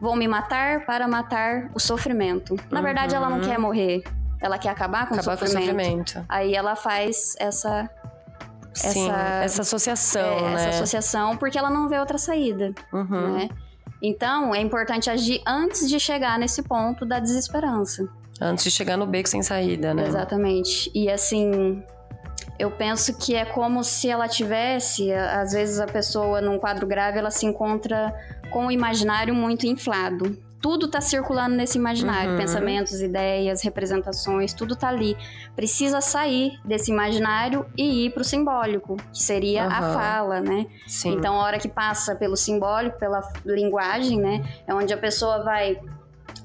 vou 0.00 0.16
me 0.16 0.26
matar 0.26 0.84
para 0.84 1.06
matar 1.06 1.70
o 1.72 1.78
sofrimento. 1.78 2.56
Na 2.70 2.80
uhum. 2.80 2.84
verdade, 2.84 3.14
ela 3.14 3.30
não 3.30 3.40
quer 3.40 3.56
morrer. 3.56 4.02
Ela 4.40 4.58
quer 4.58 4.70
acabar 4.70 5.06
com, 5.06 5.14
acabar 5.14 5.34
o, 5.34 5.38
sofrimento. 5.38 5.70
com 5.70 5.76
o 5.76 5.84
sofrimento. 5.84 6.24
Aí 6.28 6.54
ela 6.54 6.74
faz 6.74 7.36
essa. 7.38 7.88
Sim, 8.74 9.08
essa, 9.08 9.44
essa 9.44 9.62
associação, 9.62 10.38
é, 10.38 10.40
né? 10.40 10.54
Essa 10.54 10.68
associação, 10.70 11.36
porque 11.36 11.58
ela 11.58 11.70
não 11.70 11.88
vê 11.88 11.98
outra 11.98 12.18
saída, 12.18 12.72
uhum. 12.92 13.34
né? 13.34 13.48
Então, 14.02 14.52
é 14.52 14.60
importante 14.60 15.08
agir 15.08 15.40
antes 15.46 15.88
de 15.88 16.00
chegar 16.00 16.36
nesse 16.38 16.62
ponto 16.62 17.06
da 17.06 17.20
desesperança. 17.20 18.08
Antes 18.40 18.64
de 18.64 18.70
chegar 18.72 18.96
no 18.96 19.06
beco 19.06 19.28
sem 19.28 19.42
saída, 19.42 19.94
né? 19.94 20.08
Exatamente. 20.08 20.90
E 20.92 21.08
assim, 21.08 21.84
eu 22.62 22.70
penso 22.70 23.18
que 23.18 23.34
é 23.34 23.44
como 23.44 23.82
se 23.82 24.08
ela 24.08 24.28
tivesse, 24.28 25.12
às 25.12 25.52
vezes 25.52 25.80
a 25.80 25.86
pessoa 25.86 26.40
num 26.40 26.60
quadro 26.60 26.86
grave, 26.86 27.18
ela 27.18 27.30
se 27.32 27.44
encontra 27.44 28.14
com 28.52 28.66
o 28.66 28.70
imaginário 28.70 29.34
muito 29.34 29.66
inflado. 29.66 30.38
Tudo 30.60 30.86
está 30.86 31.00
circulando 31.00 31.56
nesse 31.56 31.76
imaginário, 31.76 32.30
uhum. 32.30 32.38
pensamentos, 32.38 33.00
ideias, 33.00 33.64
representações, 33.64 34.54
tudo 34.54 34.74
está 34.74 34.90
ali. 34.90 35.16
Precisa 35.56 36.00
sair 36.00 36.52
desse 36.64 36.92
imaginário 36.92 37.66
e 37.76 38.06
ir 38.06 38.10
para 38.10 38.20
o 38.20 38.24
simbólico, 38.24 38.96
que 39.12 39.20
seria 39.20 39.64
uhum. 39.64 39.72
a 39.72 39.82
fala, 39.92 40.40
né? 40.40 40.66
Sim. 40.86 41.14
Então, 41.14 41.34
a 41.34 41.42
hora 41.42 41.58
que 41.58 41.68
passa 41.68 42.14
pelo 42.14 42.36
simbólico, 42.36 42.96
pela 42.96 43.28
linguagem, 43.44 44.20
né, 44.20 44.44
é 44.68 44.72
onde 44.72 44.94
a 44.94 44.98
pessoa 44.98 45.42
vai 45.42 45.80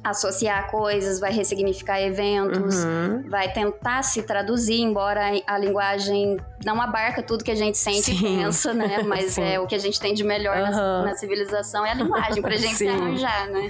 associar 0.10 0.70
coisas, 0.70 1.20
vai 1.20 1.32
ressignificar 1.32 2.02
eventos, 2.02 2.84
uhum. 2.84 3.24
vai 3.30 3.52
tentar 3.52 4.04
se 4.04 4.24
traduzir, 4.24 4.82
embora 4.82 5.32
a 5.46 5.58
linguagem 5.58 6.38
não 6.66 6.82
abarca 6.82 7.22
tudo 7.22 7.44
que 7.44 7.52
a 7.52 7.56
gente 7.56 7.78
sente 7.78 8.04
Sim. 8.04 8.14
e 8.14 8.44
pensa, 8.44 8.74
né? 8.74 9.04
Mas 9.08 9.38
é 9.38 9.60
o 9.60 9.68
que 9.68 9.76
a 9.76 9.80
gente 9.80 10.00
tem 10.00 10.14
de 10.14 10.24
melhor 10.24 10.58
uhum. 10.58 10.72
na, 10.72 11.06
na, 11.06 11.16
civilização 11.16 11.86
é 11.86 11.92
a 11.92 11.96
linguagem, 11.96 12.42
pra 12.42 12.56
gente 12.56 12.76
Sim. 12.78 12.86
se 12.86 12.88
arranjar, 12.88 13.48
né? 13.50 13.70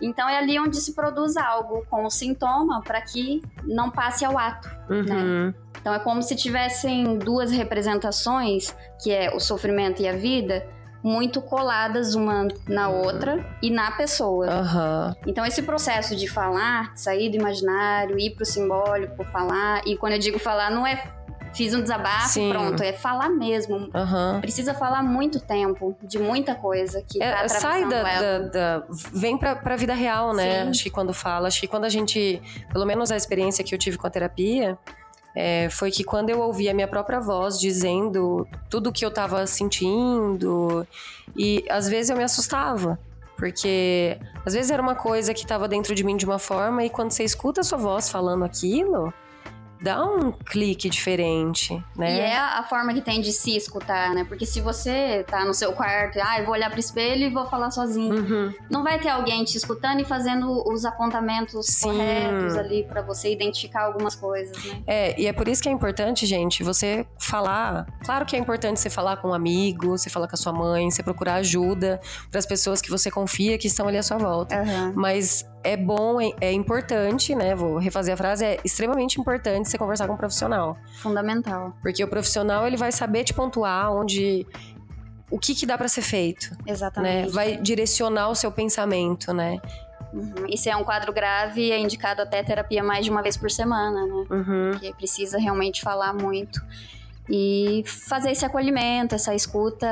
Então 0.00 0.28
é 0.28 0.38
ali 0.38 0.58
onde 0.58 0.76
se 0.76 0.94
produz 0.94 1.36
algo 1.36 1.86
com 1.88 2.04
o 2.04 2.10
sintoma 2.10 2.82
para 2.82 3.00
que 3.00 3.40
não 3.64 3.90
passe 3.90 4.24
ao 4.24 4.36
ato, 4.36 4.68
Uhum. 4.90 5.02
né? 5.04 5.54
Então 5.80 5.92
é 5.92 5.98
como 5.98 6.22
se 6.22 6.36
tivessem 6.36 7.18
duas 7.18 7.50
representações, 7.50 8.74
que 9.02 9.10
é 9.10 9.34
o 9.34 9.40
sofrimento 9.40 10.00
e 10.00 10.08
a 10.08 10.12
vida, 10.12 10.66
muito 11.02 11.42
coladas 11.42 12.14
uma 12.14 12.46
na 12.68 12.88
outra 12.88 13.44
e 13.60 13.70
na 13.70 13.90
pessoa. 13.90 14.46
Aham. 14.48 15.16
Então 15.26 15.44
esse 15.44 15.62
processo 15.62 16.14
de 16.14 16.28
falar, 16.28 16.92
sair 16.96 17.28
do 17.30 17.36
imaginário, 17.36 18.18
ir 18.18 18.30
pro 18.30 18.44
simbólico, 18.46 19.24
falar, 19.32 19.82
e 19.86 19.96
quando 19.96 20.12
eu 20.14 20.18
digo 20.18 20.38
falar 20.38 20.70
não 20.70 20.86
é 20.86 21.02
fiz 21.54 21.74
um 21.74 21.82
desabafo, 21.82 22.28
Sim. 22.30 22.48
pronto, 22.50 22.82
é 22.82 22.94
falar 22.94 23.28
mesmo. 23.28 23.90
Aham. 23.94 24.38
Precisa 24.40 24.72
falar 24.72 25.02
muito 25.02 25.38
tempo, 25.38 25.94
de 26.02 26.18
muita 26.18 26.54
coisa 26.54 27.02
que 27.06 27.18
tá 27.18 27.24
É, 27.26 27.48
sai 27.48 27.86
da, 27.86 28.02
da, 28.02 28.38
da- 28.38 28.82
Vem 29.12 29.36
pra, 29.36 29.54
pra 29.54 29.76
vida 29.76 29.92
real, 29.92 30.32
né? 30.32 30.62
Sim. 30.64 30.70
Acho 30.70 30.82
que 30.84 30.90
quando 30.90 31.12
fala, 31.12 31.48
acho 31.48 31.60
que 31.60 31.66
quando 31.66 31.84
a 31.84 31.90
gente. 31.90 32.40
Pelo 32.72 32.86
menos 32.86 33.12
a 33.12 33.16
experiência 33.16 33.62
que 33.62 33.74
eu 33.74 33.78
tive 33.78 33.98
com 33.98 34.06
a 34.06 34.10
terapia. 34.10 34.78
É, 35.34 35.68
foi 35.70 35.90
que 35.90 36.04
quando 36.04 36.30
eu 36.30 36.40
ouvi 36.40 36.68
a 36.68 36.74
minha 36.74 36.88
própria 36.88 37.20
voz 37.20 37.58
dizendo 37.58 38.46
tudo 38.68 38.90
o 38.90 38.92
que 38.92 39.04
eu 39.04 39.10
tava 39.10 39.46
sentindo, 39.46 40.86
e 41.36 41.64
às 41.68 41.88
vezes 41.88 42.10
eu 42.10 42.16
me 42.16 42.24
assustava. 42.24 42.98
Porque 43.36 44.18
às 44.46 44.54
vezes 44.54 44.70
era 44.70 44.80
uma 44.80 44.94
coisa 44.94 45.34
que 45.34 45.44
tava 45.44 45.66
dentro 45.66 45.94
de 45.94 46.04
mim 46.04 46.16
de 46.16 46.24
uma 46.24 46.38
forma, 46.38 46.84
e 46.84 46.90
quando 46.90 47.10
você 47.10 47.24
escuta 47.24 47.62
a 47.62 47.64
sua 47.64 47.78
voz 47.78 48.08
falando 48.08 48.44
aquilo, 48.44 49.12
dá 49.82 50.02
um 50.04 50.30
clique 50.30 50.88
diferente, 50.88 51.74
né? 51.96 52.16
E 52.16 52.20
é 52.20 52.38
a 52.38 52.62
forma 52.62 52.94
que 52.94 53.00
tem 53.00 53.20
de 53.20 53.32
se 53.32 53.56
escutar, 53.56 54.14
né? 54.14 54.24
Porque 54.24 54.46
se 54.46 54.60
você 54.60 55.24
tá 55.28 55.44
no 55.44 55.52
seu 55.52 55.72
quarto, 55.72 56.18
ah, 56.22 56.38
eu 56.38 56.44
vou 56.44 56.54
olhar 56.54 56.70
pro 56.70 56.78
espelho 56.78 57.24
e 57.24 57.30
vou 57.30 57.46
falar 57.46 57.70
sozinho. 57.70 58.14
Uhum. 58.14 58.54
Não 58.70 58.84
vai 58.84 58.98
ter 58.98 59.08
alguém 59.08 59.42
te 59.44 59.56
escutando 59.56 60.00
e 60.00 60.04
fazendo 60.04 60.62
os 60.72 60.84
apontamentos 60.84 61.66
Sim. 61.66 61.88
corretos 61.88 62.56
ali 62.56 62.84
pra 62.84 63.02
você 63.02 63.32
identificar 63.32 63.82
algumas 63.82 64.14
coisas, 64.14 64.56
né? 64.64 64.82
É, 64.86 65.20
e 65.20 65.26
é 65.26 65.32
por 65.32 65.48
isso 65.48 65.60
que 65.60 65.68
é 65.68 65.72
importante, 65.72 66.24
gente, 66.26 66.62
você 66.62 67.04
falar. 67.18 67.86
Claro 68.04 68.24
que 68.24 68.36
é 68.36 68.38
importante 68.38 68.78
você 68.78 68.88
falar 68.88 69.16
com 69.16 69.28
um 69.28 69.34
amigo, 69.34 69.98
você 69.98 70.08
falar 70.08 70.28
com 70.28 70.34
a 70.34 70.38
sua 70.38 70.52
mãe, 70.52 70.90
você 70.90 71.02
procurar 71.02 71.34
ajuda 71.34 72.00
para 72.30 72.38
as 72.38 72.46
pessoas 72.46 72.80
que 72.80 72.90
você 72.90 73.10
confia 73.10 73.58
que 73.58 73.66
estão 73.66 73.88
ali 73.88 73.98
à 73.98 74.02
sua 74.02 74.18
volta. 74.18 74.60
Aham. 74.60 74.92
Mas 74.94 75.44
é 75.64 75.76
bom, 75.76 76.20
é, 76.20 76.52
importante, 76.52 77.34
né? 77.34 77.54
Vou 77.54 77.78
refazer 77.78 78.14
a 78.14 78.16
frase, 78.16 78.44
é 78.44 78.60
extremamente 78.64 79.20
importante 79.20 79.68
você 79.68 79.78
conversar 79.78 80.06
com 80.06 80.14
um 80.14 80.16
profissional. 80.16 80.76
Fundamental. 80.96 81.74
Porque 81.82 82.02
o 82.02 82.08
profissional, 82.08 82.66
ele 82.66 82.76
vai 82.76 82.92
saber 82.92 83.24
te 83.24 83.34
pontuar 83.34 83.92
onde. 83.92 84.46
O 85.30 85.38
que, 85.38 85.54
que 85.54 85.64
dá 85.64 85.78
para 85.78 85.88
ser 85.88 86.02
feito, 86.02 86.50
né? 86.50 86.72
Exatamente. 86.72 87.30
Vai 87.30 87.56
direcionar 87.56 88.28
o 88.28 88.34
seu 88.34 88.52
pensamento, 88.52 89.32
né? 89.32 89.60
Uhum. 90.12 90.46
E 90.46 90.58
se 90.58 90.68
é 90.68 90.76
um 90.76 90.84
quadro 90.84 91.10
grave, 91.12 91.70
é 91.70 91.78
indicado 91.78 92.20
até 92.20 92.42
terapia 92.42 92.82
mais 92.82 93.04
de 93.04 93.10
uma 93.10 93.22
vez 93.22 93.36
por 93.36 93.50
semana, 93.50 94.04
né? 94.04 94.26
Uhum. 94.30 94.70
Porque 94.72 94.92
precisa 94.94 95.38
realmente 95.38 95.80
falar 95.80 96.12
muito. 96.12 96.60
E 97.30 97.82
fazer 97.86 98.32
esse 98.32 98.44
acolhimento, 98.44 99.14
essa 99.14 99.34
escuta 99.34 99.88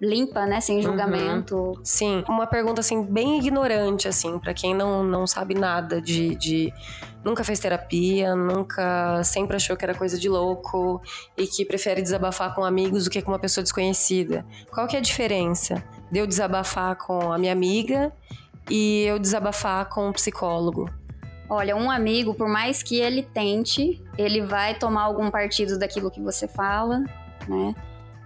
limpa, 0.00 0.46
né? 0.46 0.60
Sem 0.60 0.80
julgamento. 0.80 1.74
Sim, 1.84 2.24
uma 2.28 2.46
pergunta 2.46 2.80
assim 2.80 3.02
bem 3.02 3.38
ignorante 3.38 4.08
assim, 4.08 4.38
para 4.38 4.54
quem 4.54 4.74
não, 4.74 5.04
não 5.04 5.26
sabe 5.26 5.54
nada 5.54 6.00
de, 6.00 6.34
de 6.36 6.72
nunca 7.24 7.44
fez 7.44 7.60
terapia, 7.60 8.34
nunca 8.34 9.22
sempre 9.22 9.56
achou 9.56 9.76
que 9.76 9.84
era 9.84 9.94
coisa 9.94 10.18
de 10.18 10.28
louco 10.28 11.02
e 11.36 11.46
que 11.46 11.64
prefere 11.64 12.00
desabafar 12.00 12.54
com 12.54 12.64
amigos 12.64 13.04
do 13.04 13.10
que 13.10 13.20
com 13.20 13.30
uma 13.30 13.38
pessoa 13.38 13.62
desconhecida. 13.62 14.44
Qual 14.72 14.86
que 14.88 14.96
é 14.96 14.98
a 14.98 15.02
diferença 15.02 15.84
de 16.10 16.18
eu 16.18 16.26
desabafar 16.26 16.96
com 16.96 17.32
a 17.32 17.38
minha 17.38 17.52
amiga 17.52 18.12
e 18.70 19.04
eu 19.04 19.18
desabafar 19.18 19.88
com 19.90 20.08
um 20.08 20.12
psicólogo? 20.12 20.88
Olha, 21.48 21.76
um 21.76 21.90
amigo, 21.90 22.32
por 22.32 22.48
mais 22.48 22.80
que 22.80 23.00
ele 23.00 23.22
tente, 23.22 24.00
ele 24.16 24.40
vai 24.40 24.78
tomar 24.78 25.02
algum 25.02 25.30
partido 25.30 25.78
daquilo 25.78 26.08
que 26.08 26.20
você 26.20 26.46
fala, 26.46 27.02
né? 27.48 27.74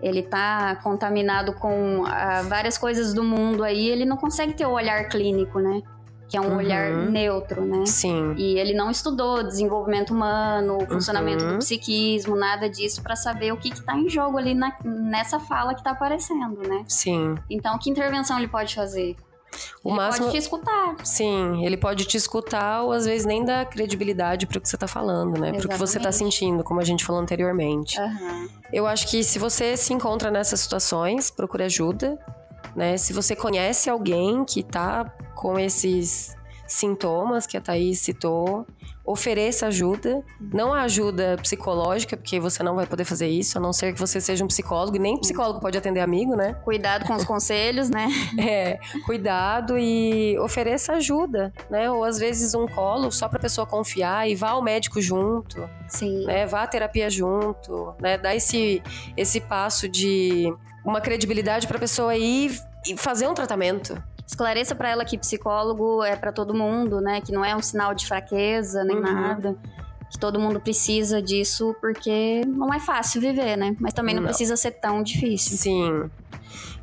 Ele 0.00 0.22
tá 0.22 0.76
contaminado 0.82 1.52
com 1.54 2.04
ah, 2.06 2.42
várias 2.42 2.76
coisas 2.76 3.14
do 3.14 3.22
mundo 3.24 3.62
aí, 3.64 3.88
ele 3.88 4.04
não 4.04 4.16
consegue 4.16 4.52
ter 4.52 4.66
o 4.66 4.72
olhar 4.72 5.08
clínico, 5.08 5.58
né? 5.58 5.80
Que 6.28 6.36
é 6.36 6.40
um 6.40 6.48
Uhum. 6.50 6.56
olhar 6.56 6.90
neutro, 6.90 7.64
né? 7.64 7.84
Sim. 7.86 8.34
E 8.36 8.58
ele 8.58 8.74
não 8.74 8.90
estudou 8.90 9.42
desenvolvimento 9.42 10.12
humano, 10.12 10.78
funcionamento 10.88 11.44
Uhum. 11.44 11.52
do 11.52 11.58
psiquismo, 11.58 12.34
nada 12.34 12.68
disso, 12.68 13.02
pra 13.02 13.14
saber 13.14 13.52
o 13.52 13.56
que, 13.56 13.70
que 13.70 13.82
tá 13.82 13.96
em 13.96 14.08
jogo 14.08 14.36
ali 14.38 14.54
na- 14.54 14.76
nessa 14.84 15.38
fala 15.38 15.74
que 15.74 15.82
tá 15.84 15.90
aparecendo, 15.92 16.60
né? 16.66 16.82
Sim. 16.88 17.34
Então, 17.48 17.78
que 17.78 17.88
intervenção 17.90 18.38
ele 18.38 18.48
pode 18.48 18.74
fazer? 18.74 19.14
O 19.82 19.88
ele 19.90 19.96
máximo- 19.96 20.26
pode 20.26 20.38
te 20.38 20.42
escutar. 20.42 20.96
Sim, 21.04 21.64
ele 21.64 21.76
pode 21.76 22.04
te 22.04 22.16
escutar 22.16 22.82
ou 22.82 22.92
às 22.92 23.04
vezes 23.06 23.26
nem 23.26 23.44
dar 23.44 23.64
credibilidade 23.66 24.46
pro 24.46 24.60
que 24.60 24.68
você 24.68 24.76
tá 24.76 24.86
falando, 24.88 25.38
né? 25.40 25.52
Pro 25.52 25.68
que 25.68 25.76
você 25.76 25.98
tá 25.98 26.08
Exatamente. 26.08 26.34
sentindo, 26.36 26.64
como 26.64 26.80
a 26.80 26.84
gente 26.84 27.04
falou 27.04 27.20
anteriormente. 27.20 27.98
Aham. 28.00 28.48
Eu 28.72 28.86
acho 28.86 29.08
que 29.08 29.22
se 29.22 29.38
você 29.38 29.76
se 29.76 29.92
encontra 29.92 30.30
nessas 30.30 30.60
situações, 30.60 31.30
procure 31.30 31.64
ajuda, 31.64 32.18
né? 32.74 32.96
Se 32.96 33.12
você 33.12 33.36
conhece 33.36 33.88
alguém 33.90 34.44
que 34.44 34.62
tá 34.62 35.04
com 35.34 35.58
esses 35.58 36.34
sintomas 36.66 37.46
que 37.46 37.56
a 37.56 37.60
Thaís 37.60 38.00
citou, 38.00 38.66
ofereça 39.04 39.66
ajuda. 39.66 40.22
Não 40.40 40.72
a 40.72 40.82
ajuda 40.82 41.36
psicológica, 41.42 42.16
porque 42.16 42.40
você 42.40 42.62
não 42.62 42.74
vai 42.74 42.86
poder 42.86 43.04
fazer 43.04 43.28
isso, 43.28 43.58
a 43.58 43.60
não 43.60 43.72
ser 43.72 43.92
que 43.92 44.00
você 44.00 44.20
seja 44.20 44.44
um 44.44 44.48
psicólogo, 44.48 44.96
e 44.96 44.98
nem 44.98 45.18
psicólogo 45.18 45.60
pode 45.60 45.76
atender 45.76 46.00
amigo, 46.00 46.34
né? 46.34 46.54
Cuidado 46.64 47.04
com 47.06 47.14
os 47.14 47.24
conselhos, 47.24 47.90
né? 47.90 48.08
É, 48.44 48.78
cuidado 49.06 49.78
e 49.78 50.38
ofereça 50.38 50.94
ajuda, 50.94 51.52
né? 51.70 51.90
Ou 51.90 52.04
às 52.04 52.18
vezes 52.18 52.54
um 52.54 52.66
colo 52.66 53.10
só 53.10 53.28
pra 53.28 53.38
pessoa 53.38 53.66
confiar 53.66 54.28
e 54.28 54.34
vá 54.34 54.50
ao 54.50 54.62
médico 54.62 55.00
junto 55.00 55.68
Sim. 55.88 56.24
né? 56.26 56.46
Vá 56.46 56.62
à 56.62 56.66
terapia 56.66 57.08
junto, 57.08 57.94
né? 58.00 58.18
Dá 58.18 58.34
esse, 58.34 58.82
esse 59.16 59.40
passo 59.40 59.88
de 59.88 60.52
uma 60.84 61.00
credibilidade 61.00 61.66
para 61.66 61.76
a 61.76 61.80
pessoa 61.80 62.14
ir 62.16 62.58
e 62.86 62.96
fazer 62.96 63.26
um 63.28 63.34
tratamento. 63.34 64.02
Esclareça 64.26 64.74
pra 64.74 64.90
ela 64.90 65.04
que 65.04 65.18
psicólogo 65.18 66.02
é 66.02 66.16
pra 66.16 66.32
todo 66.32 66.54
mundo, 66.54 67.00
né? 67.00 67.20
Que 67.20 67.30
não 67.32 67.44
é 67.44 67.54
um 67.54 67.62
sinal 67.62 67.94
de 67.94 68.06
fraqueza 68.06 68.82
nem 68.84 68.96
Uhum. 68.96 69.02
nada. 69.02 69.56
Que 70.10 70.18
todo 70.18 70.38
mundo 70.40 70.60
precisa 70.60 71.20
disso 71.20 71.74
porque 71.80 72.42
não 72.46 72.72
é 72.72 72.78
fácil 72.80 73.20
viver, 73.20 73.56
né? 73.56 73.76
Mas 73.80 73.92
também 73.92 74.14
não, 74.14 74.22
Não. 74.22 74.28
precisa 74.28 74.56
ser 74.56 74.70
tão 74.72 75.02
difícil. 75.02 75.56
Sim. 75.58 76.10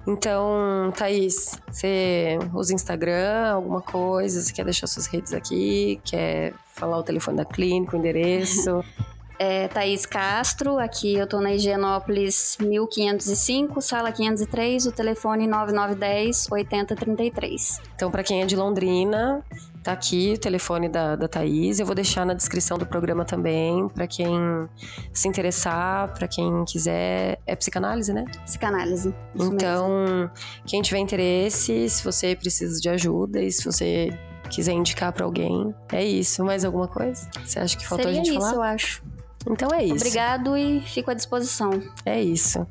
Então, 0.07 0.91
Thaís, 0.97 1.59
você 1.71 2.37
usa 2.53 2.73
Instagram, 2.73 3.51
alguma 3.53 3.81
coisa? 3.81 4.41
Você 4.41 4.51
quer 4.51 4.65
deixar 4.65 4.87
suas 4.87 5.05
redes 5.05 5.31
aqui? 5.33 6.01
Quer 6.03 6.53
falar 6.73 6.97
o 6.97 7.03
telefone 7.03 7.37
da 7.37 7.45
clínica, 7.45 7.95
o 7.95 7.99
endereço? 7.99 8.83
É 9.43 9.67
Thaís 9.67 10.05
Castro, 10.05 10.77
aqui 10.77 11.15
eu 11.15 11.25
tô 11.25 11.41
na 11.41 11.51
Higienópolis 11.51 12.57
1505, 12.61 13.81
sala 13.81 14.11
503, 14.11 14.85
o 14.85 14.91
telefone 14.91 15.47
9910 15.47 16.47
8033. 16.51 17.81
Então, 17.95 18.11
para 18.11 18.21
quem 18.21 18.43
é 18.43 18.45
de 18.45 18.55
Londrina, 18.55 19.43
tá 19.81 19.93
aqui 19.93 20.33
o 20.35 20.37
telefone 20.39 20.87
da, 20.87 21.15
da 21.15 21.27
Thaís. 21.27 21.79
Eu 21.79 21.87
vou 21.87 21.95
deixar 21.95 22.23
na 22.23 22.35
descrição 22.35 22.77
do 22.77 22.85
programa 22.85 23.25
também, 23.25 23.87
para 23.89 24.05
quem 24.05 24.37
se 25.11 25.27
interessar, 25.27 26.13
para 26.13 26.27
quem 26.27 26.63
quiser. 26.65 27.39
É 27.47 27.55
psicanálise, 27.55 28.13
né? 28.13 28.25
Psicanálise. 28.45 29.11
isso 29.33 29.51
mesmo. 29.51 29.55
Então, 29.55 30.31
quem 30.67 30.83
tiver 30.83 30.99
interesse, 30.99 31.89
se 31.89 32.03
você 32.03 32.35
precisa 32.35 32.79
de 32.79 32.89
ajuda 32.89 33.41
e 33.41 33.51
se 33.51 33.65
você 33.65 34.09
quiser 34.51 34.73
indicar 34.73 35.11
pra 35.11 35.25
alguém, 35.25 35.73
é 35.91 36.03
isso. 36.03 36.43
Mais 36.43 36.63
alguma 36.63 36.87
coisa? 36.87 37.27
Você 37.43 37.57
acha 37.57 37.75
que 37.75 37.87
faltou 37.87 38.05
Seria 38.05 38.21
a 38.21 38.23
gente 38.23 38.35
isso, 38.35 38.39
falar? 38.39 38.53
eu 38.53 38.61
acho. 38.61 39.01
Então 39.49 39.69
é 39.73 39.83
isso. 39.83 39.95
Obrigado 39.95 40.57
e 40.57 40.81
fico 40.81 41.11
à 41.11 41.13
disposição. 41.13 41.81
É 42.05 42.21
isso. 42.21 42.65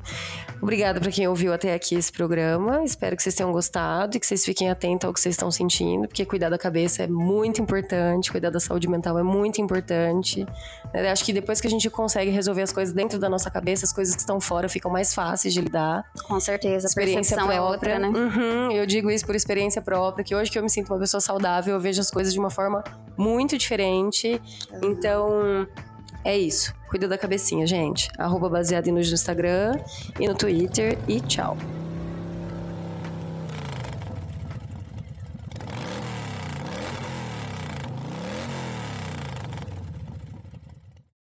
Obrigada 0.61 0.99
pra 0.99 1.11
quem 1.11 1.27
ouviu 1.27 1.51
até 1.51 1.73
aqui 1.73 1.95
esse 1.95 2.11
programa. 2.11 2.83
Espero 2.83 3.15
que 3.17 3.23
vocês 3.23 3.33
tenham 3.33 3.51
gostado 3.51 4.15
e 4.15 4.19
que 4.19 4.27
vocês 4.27 4.45
fiquem 4.45 4.69
atentos 4.69 5.07
ao 5.07 5.13
que 5.13 5.19
vocês 5.19 5.33
estão 5.33 5.49
sentindo, 5.49 6.07
porque 6.07 6.23
cuidar 6.23 6.49
da 6.49 6.57
cabeça 6.57 7.01
é 7.01 7.07
muito 7.07 7.59
importante, 7.59 8.31
cuidar 8.31 8.51
da 8.51 8.59
saúde 8.59 8.87
mental 8.87 9.17
é 9.17 9.23
muito 9.23 9.59
importante. 9.59 10.45
Eu 10.93 11.09
acho 11.09 11.25
que 11.25 11.33
depois 11.33 11.59
que 11.59 11.65
a 11.65 11.69
gente 11.69 11.89
consegue 11.89 12.29
resolver 12.29 12.61
as 12.61 12.71
coisas 12.71 12.93
dentro 12.93 13.17
da 13.17 13.27
nossa 13.27 13.49
cabeça, 13.49 13.85
as 13.85 13.91
coisas 13.91 14.13
que 14.13 14.21
estão 14.21 14.39
fora 14.39 14.69
ficam 14.69 14.91
mais 14.91 15.15
fáceis 15.15 15.51
de 15.51 15.61
lidar. 15.61 16.03
Com 16.27 16.39
certeza, 16.39 16.85
a 16.85 16.89
experiência 16.89 17.35
própria. 17.35 17.55
é 17.55 17.61
outra, 17.61 17.99
né? 17.99 18.09
Uhum, 18.09 18.71
eu 18.71 18.85
digo 18.85 19.09
isso 19.09 19.25
por 19.25 19.33
experiência 19.33 19.81
própria, 19.81 20.23
que 20.23 20.35
hoje 20.35 20.51
que 20.51 20.59
eu 20.59 20.63
me 20.63 20.69
sinto 20.69 20.93
uma 20.93 20.99
pessoa 20.99 21.21
saudável, 21.21 21.73
eu 21.73 21.81
vejo 21.81 21.99
as 21.99 22.11
coisas 22.11 22.31
de 22.31 22.39
uma 22.39 22.51
forma 22.51 22.83
muito 23.17 23.57
diferente. 23.57 24.39
Então, 24.83 25.67
é 26.23 26.37
isso. 26.37 26.73
Cuida 26.89 27.07
da 27.07 27.17
cabecinha, 27.17 27.65
gente. 27.65 28.09
Arroba 28.17 28.49
baseado 28.49 28.87
em 28.87 28.91
no 28.91 29.13
Instagram 29.13 29.79
e 30.19 30.27
no 30.27 30.35
Twitter. 30.35 30.97
E 31.07 31.19
tchau. 31.21 31.57